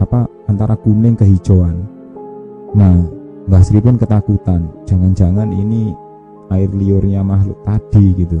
Apa 0.00 0.28
antara 0.48 0.76
kuning 0.76 1.16
kehijauan. 1.16 1.84
Nah 2.74 2.96
Mbah 3.44 3.60
Sri 3.60 3.80
pun 3.80 4.00
ketakutan. 4.00 4.72
Jangan-jangan 4.88 5.52
ini 5.52 5.92
air 6.48 6.70
liurnya 6.72 7.20
makhluk 7.20 7.60
tadi 7.60 8.16
gitu. 8.16 8.40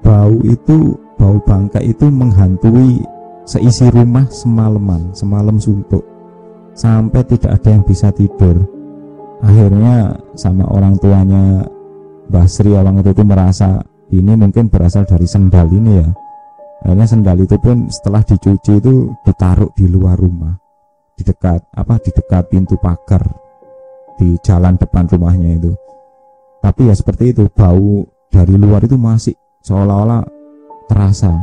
Bau 0.00 0.38
itu 0.46 0.94
bau 1.18 1.36
bangkai 1.42 1.90
itu 1.90 2.06
menghantui 2.06 3.02
seisi 3.44 3.90
rumah 3.90 4.30
semalaman 4.30 5.10
semalam 5.10 5.58
suntuk. 5.58 6.06
Sampai 6.78 7.26
tidak 7.26 7.60
ada 7.60 7.68
yang 7.74 7.84
bisa 7.84 8.14
tidur. 8.14 8.62
Akhirnya 9.42 10.14
sama 10.38 10.68
orang 10.70 10.94
tuanya 11.00 11.66
Basri 12.30 12.70
awang 12.78 13.02
itu, 13.02 13.10
itu 13.10 13.26
merasa 13.26 13.82
ini 14.14 14.38
mungkin 14.38 14.70
berasal 14.70 15.02
dari 15.02 15.26
sendal 15.26 15.66
ini 15.66 15.98
ya. 15.98 16.08
Akhirnya 16.86 17.06
sendal 17.10 17.42
itu 17.42 17.58
pun 17.58 17.90
setelah 17.90 18.22
dicuci 18.22 18.78
itu 18.78 19.10
ditaruh 19.26 19.74
di 19.74 19.90
luar 19.90 20.14
rumah 20.14 20.69
di 21.20 21.22
dekat 21.28 21.60
apa 21.76 22.00
di 22.00 22.08
dekat 22.16 22.48
pintu 22.48 22.80
pagar 22.80 23.20
di 24.16 24.40
jalan 24.40 24.80
depan 24.80 25.04
rumahnya 25.04 25.60
itu. 25.60 25.76
Tapi 26.64 26.88
ya 26.88 26.96
seperti 26.96 27.36
itu 27.36 27.44
bau 27.52 28.08
dari 28.32 28.56
luar 28.56 28.80
itu 28.88 28.96
masih 28.96 29.36
seolah-olah 29.60 30.24
terasa 30.88 31.36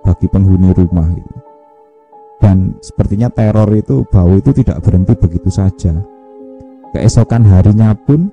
bagi 0.00 0.24
penghuni 0.32 0.72
rumah 0.72 1.12
itu. 1.12 1.36
Dan 2.40 2.80
sepertinya 2.80 3.28
teror 3.28 3.68
itu 3.76 4.00
bau 4.08 4.32
itu 4.32 4.48
tidak 4.56 4.80
berhenti 4.80 5.12
begitu 5.12 5.52
saja. 5.52 5.92
Keesokan 6.96 7.44
harinya 7.44 7.92
pun 7.92 8.32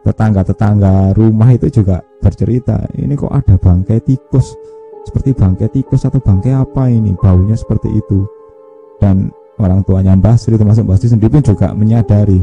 tetangga-tetangga 0.00 1.12
rumah 1.12 1.52
itu 1.52 1.68
juga 1.68 2.00
bercerita 2.24 2.88
ini 2.96 3.12
kok 3.12 3.28
ada 3.28 3.60
bangkai 3.60 4.00
tikus? 4.00 4.56
Seperti 5.04 5.36
bangkai 5.36 5.68
tikus 5.72 6.08
atau 6.08 6.20
bangkai 6.20 6.56
apa 6.56 6.88
ini? 6.88 7.12
Baunya 7.20 7.56
seperti 7.56 7.92
itu. 7.92 8.24
Dan 8.98 9.30
orang 9.58 9.82
tuanya 9.84 10.14
Mbah 10.14 10.38
Sri 10.38 10.54
termasuk 10.54 10.86
Mbah 10.86 10.98
sendiri 10.98 11.38
pun 11.38 11.42
juga 11.42 11.74
menyadari 11.74 12.40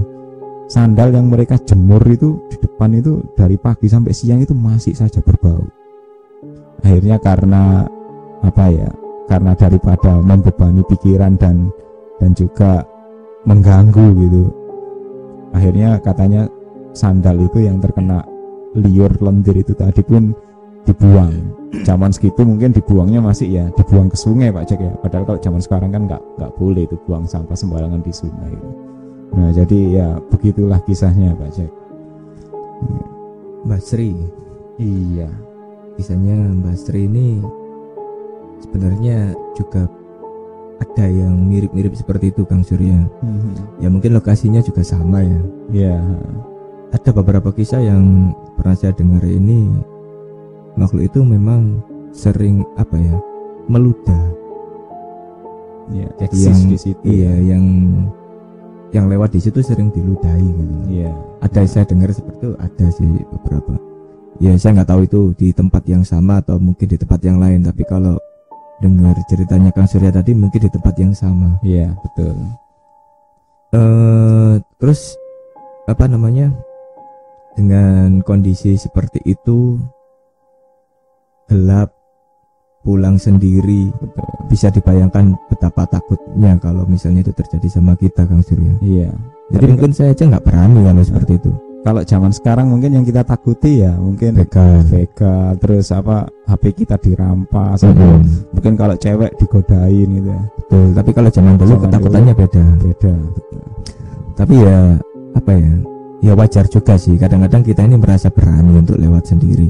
sandal 0.68 1.14
yang 1.14 1.32
mereka 1.32 1.56
jemur 1.62 2.02
itu 2.06 2.42
di 2.52 2.58
depan 2.60 2.92
itu 2.96 3.24
dari 3.34 3.56
pagi 3.56 3.88
sampai 3.88 4.12
siang 4.12 4.42
itu 4.44 4.54
masih 4.54 4.94
saja 4.94 5.24
berbau. 5.24 5.64
Akhirnya 6.84 7.18
karena 7.18 7.88
apa 8.46 8.66
ya 8.70 8.90
karena 9.26 9.58
daripada 9.58 10.22
membebani 10.22 10.86
pikiran 10.86 11.34
dan 11.40 11.72
dan 12.22 12.32
juga 12.38 12.86
mengganggu 13.48 14.06
gitu. 14.22 14.44
Akhirnya 15.56 15.98
katanya 16.04 16.46
sandal 16.92 17.40
itu 17.40 17.64
yang 17.64 17.80
terkena 17.80 18.22
liur 18.76 19.12
lendir 19.24 19.56
itu 19.56 19.72
tadi 19.72 20.04
pun 20.04 20.36
dibuang. 20.86 21.34
Zaman 21.84 22.14
segitu 22.14 22.48
mungkin 22.48 22.72
dibuangnya 22.72 23.20
masih 23.20 23.52
ya 23.52 23.66
dibuang 23.76 24.08
ke 24.08 24.18
sungai 24.18 24.54
Pak 24.54 24.66
Cek 24.70 24.80
ya. 24.80 24.94
Padahal 25.02 25.26
kalau 25.28 25.40
zaman 25.42 25.62
sekarang 25.62 25.90
kan 25.92 26.08
nggak 26.08 26.22
nggak 26.40 26.52
boleh 26.56 26.88
itu 26.88 26.96
buang 27.04 27.28
sampah 27.28 27.58
sembarangan 27.58 28.00
di 28.00 28.14
sungai 28.16 28.54
itu. 28.54 28.70
Nah 29.36 29.50
jadi 29.52 29.80
ya 29.92 30.08
begitulah 30.32 30.80
kisahnya 30.88 31.36
Pak 31.36 31.52
Cek 31.52 31.72
Mbak 33.66 33.82
Sri. 33.82 34.14
Iya. 34.78 35.30
Kisahnya 35.98 36.38
Mbak 36.38 36.76
Sri 36.78 37.10
ini 37.10 37.42
sebenarnya 38.62 39.34
juga 39.58 39.90
ada 40.78 41.08
yang 41.08 41.48
mirip-mirip 41.48 41.96
seperti 41.98 42.30
itu 42.36 42.44
Kang 42.46 42.62
Surya. 42.62 43.00
Hmm. 43.24 43.56
ya 43.80 43.88
mungkin 43.88 44.14
lokasinya 44.14 44.62
juga 44.62 44.86
sama 44.86 45.24
ya. 45.24 45.42
Ya 45.74 45.98
ada 46.94 47.10
beberapa 47.12 47.50
kisah 47.52 47.82
yang 47.82 48.32
pernah 48.56 48.76
saya 48.78 48.94
dengar 48.94 49.24
ini 49.26 49.72
makhluk 50.76 51.08
itu 51.08 51.20
memang 51.24 51.84
sering 52.16 52.64
apa 52.80 52.96
ya 52.96 53.16
meludah. 53.68 54.24
Ya 55.94 56.08
eksis 56.18 56.50
yang 56.50 56.62
di 56.66 56.78
situ 56.82 57.04
iya 57.06 57.34
yang 57.56 57.66
yang 58.90 59.06
lewat 59.12 59.36
di 59.36 59.42
situ 59.44 59.60
sering 59.62 59.92
diludahi 59.92 60.48
gitu. 60.48 60.76
Iya. 60.90 61.12
Ada 61.44 61.68
saya 61.68 61.86
dengar 61.86 62.10
seperti 62.16 62.42
itu 62.42 62.50
ada 62.58 62.86
sih 62.96 63.10
beberapa. 63.30 63.74
Ya 64.40 64.56
saya 64.60 64.82
nggak 64.82 64.90
tahu 64.90 65.02
itu 65.06 65.22
di 65.38 65.48
tempat 65.56 65.84
yang 65.88 66.04
sama 66.04 66.42
atau 66.42 66.60
mungkin 66.60 66.88
di 66.90 66.98
tempat 67.00 67.20
yang 67.24 67.38
lain 67.38 67.64
tapi 67.64 67.84
kalau 67.88 68.18
dengar 68.84 69.16
ceritanya 69.32 69.72
Kang 69.72 69.88
Surya 69.88 70.12
tadi 70.12 70.36
mungkin 70.36 70.60
di 70.60 70.72
tempat 70.72 70.96
yang 71.00 71.14
sama. 71.16 71.60
Iya 71.62 71.94
betul. 72.02 72.36
Eh 73.76 74.54
terus 74.80 75.16
apa 75.86 76.10
namanya 76.10 76.50
dengan 77.56 78.20
kondisi 78.26 78.76
seperti 78.76 79.22
itu 79.24 79.80
gelap 81.50 81.90
pulang 82.86 83.18
sendiri 83.18 83.90
betul 83.98 84.36
bisa 84.46 84.70
dibayangkan 84.70 85.34
betapa 85.50 85.90
takutnya 85.90 86.56
kalau 86.62 86.86
misalnya 86.86 87.26
itu 87.26 87.34
terjadi 87.34 87.68
sama 87.68 87.98
kita 87.98 88.30
Kang 88.30 88.46
Surya. 88.46 88.78
Iya. 88.80 89.10
Jadi 89.54 89.62
Tapi 89.66 89.72
mungkin 89.78 89.92
saya 89.94 90.14
aja 90.14 90.24
nggak 90.26 90.46
berani 90.46 90.80
kalau 90.86 91.04
seperti 91.06 91.34
itu. 91.38 91.52
Kalau 91.86 92.02
zaman 92.02 92.32
sekarang 92.34 92.66
mungkin 92.66 92.98
yang 92.98 93.06
kita 93.06 93.22
takuti 93.22 93.86
ya 93.86 93.94
mungkin 93.94 94.34
begal 94.42 94.82
begal 94.90 95.54
terus 95.62 95.94
apa 95.94 96.26
HP 96.50 96.82
kita 96.82 96.98
dirampas 96.98 97.86
atau 97.86 98.18
mungkin 98.58 98.74
kalau 98.74 98.96
cewek 98.98 99.38
digodain 99.38 100.10
gitu 100.10 100.30
ya. 100.34 100.42
Betul. 100.62 100.88
Tapi 100.98 101.10
kalau 101.14 101.30
zaman 101.30 101.54
dulu 101.62 101.74
Zaman 101.78 101.84
ketakutannya 101.90 102.34
beda. 102.34 102.64
beda. 102.82 103.14
Betul. 103.36 103.58
tapi 104.36 104.56
ya 104.60 105.00
apa 105.32 105.52
ya 105.56 105.74
ya 106.26 106.34
wajar 106.34 106.66
juga 106.70 106.98
sih. 106.98 107.16
Kadang-kadang 107.22 107.62
kita 107.62 107.86
ini 107.86 107.96
merasa 108.02 108.34
berani 108.34 108.82
untuk 108.82 108.98
lewat 108.98 109.30
sendiri 109.30 109.70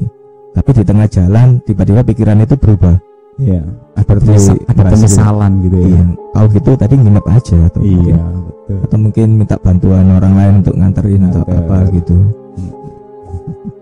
tapi 0.66 0.82
di 0.82 0.84
tengah 0.90 1.06
jalan 1.06 1.62
tiba-tiba 1.62 2.02
pikiran 2.02 2.42
itu 2.42 2.58
berubah. 2.58 2.98
Iya. 3.38 3.62
Ada, 3.94 4.18
Seperti 4.18 4.66
ada 4.66 4.82
penyesalan 4.90 5.52
gitu 5.62 5.76
ya. 5.78 5.86
Iya. 5.86 6.04
Kalau 6.34 6.46
gitu 6.50 6.70
tadi 6.74 6.94
nginep 6.98 7.26
aja 7.30 7.56
atau 7.70 7.80
iya 7.86 8.18
mungkin, 8.18 8.42
betul. 8.50 8.78
Atau 8.82 8.98
mungkin 8.98 9.28
minta 9.38 9.56
bantuan 9.62 10.06
orang 10.10 10.34
lain 10.34 10.54
untuk 10.66 10.74
nganterin 10.74 11.22
atau 11.30 11.42
apa 11.46 11.78
gitu. 11.94 12.16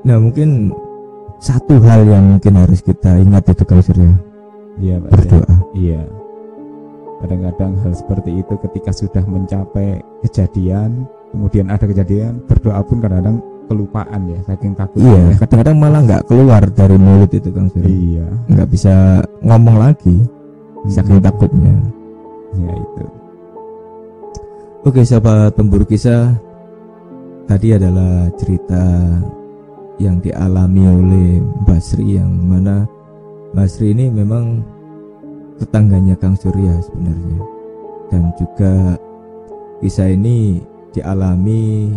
Nah 0.05 0.17
mungkin 0.21 0.77
satu 1.41 1.81
hal 1.81 2.05
yang 2.05 2.37
mungkin 2.37 2.53
harus 2.53 2.85
kita 2.85 3.17
ingat 3.17 3.49
itu 3.49 3.65
kalau 3.65 3.81
Surya. 3.81 4.13
Iya 4.77 5.01
Pak, 5.01 5.09
ya. 5.09 5.13
berdoa. 5.17 5.55
Iya. 5.73 6.03
Kadang-kadang 7.25 7.73
hal 7.81 7.93
seperti 7.97 8.31
itu 8.45 8.55
ketika 8.61 8.93
sudah 8.93 9.25
mencapai 9.25 10.05
kejadian, 10.21 11.09
kemudian 11.33 11.73
ada 11.73 11.89
kejadian, 11.89 12.45
berdoa 12.45 12.85
pun 12.85 13.01
kadang-kadang 13.01 13.41
kelupaan 13.65 14.21
ya, 14.29 14.39
saking 14.45 14.73
takutnya. 14.73 15.09
iya 15.09 15.23
kadang-kadang 15.39 15.77
malah 15.77 16.01
nggak 16.03 16.23
keluar 16.27 16.63
dari 16.69 16.97
mulut 16.97 17.31
itu 17.31 17.49
Kang 17.49 17.69
Surya 17.69 17.89
Iya. 17.89 18.27
nggak 18.51 18.69
bisa 18.69 18.95
ngomong 19.41 19.77
lagi 19.79 20.17
saking 20.87 21.19
Hmm. 21.19 21.27
takutnya 21.27 21.75
Ya 22.55 22.71
itu. 22.71 23.05
Oke 24.85 25.03
sahabat 25.03 25.57
pemburu 25.57 25.83
kisah 25.83 26.37
Tadi 27.45 27.73
adalah 27.73 28.31
cerita 28.37 28.81
yang 29.97 30.17
dialami 30.19 30.83
oleh 30.87 31.29
Mbak 31.61 31.81
Sri 31.81 32.17
yang 32.17 32.31
mana 32.47 32.89
Mbak 33.53 33.69
Sri 33.69 33.93
ini 33.93 34.09
memang 34.09 34.65
tetangganya 35.57 36.17
Kang 36.17 36.35
Surya 36.35 36.73
sebenarnya 36.81 37.41
dan 38.09 38.23
juga 38.35 38.97
kisah 39.79 40.09
ini 40.09 40.65
dialami 40.91 41.93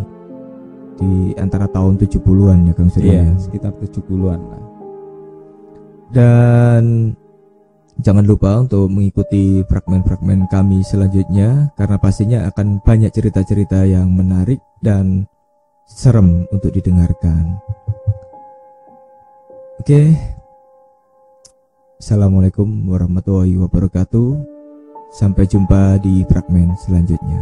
di 0.98 1.32
antara 1.38 1.70
tahun 1.70 1.96
70-an 2.02 2.68
ya 2.70 2.74
Kang 2.74 2.90
Surya 2.90 3.14
Iya, 3.14 3.24
ya. 3.30 3.34
sekitar 3.38 3.72
70-an 3.78 4.42
lah. 4.42 4.64
Dan 6.08 7.14
jangan 8.02 8.26
lupa 8.26 8.62
untuk 8.62 8.88
mengikuti 8.90 9.62
fragmen-fragmen 9.66 10.48
kami 10.50 10.82
selanjutnya 10.86 11.74
karena 11.78 11.98
pastinya 11.98 12.40
akan 12.50 12.82
banyak 12.82 13.12
cerita-cerita 13.12 13.84
yang 13.86 14.10
menarik 14.14 14.62
dan 14.82 15.26
serem 15.88 16.46
untuk 16.52 16.72
didengarkan. 16.76 17.60
Oke. 19.80 20.16
Assalamualaikum 21.98 22.68
warahmatullahi 22.92 23.58
wabarakatuh. 23.58 24.38
Sampai 25.16 25.48
jumpa 25.48 25.98
di 26.04 26.22
fragmen 26.28 26.76
selanjutnya. 26.78 27.42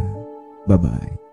Bye 0.64 0.78
bye. 0.80 1.25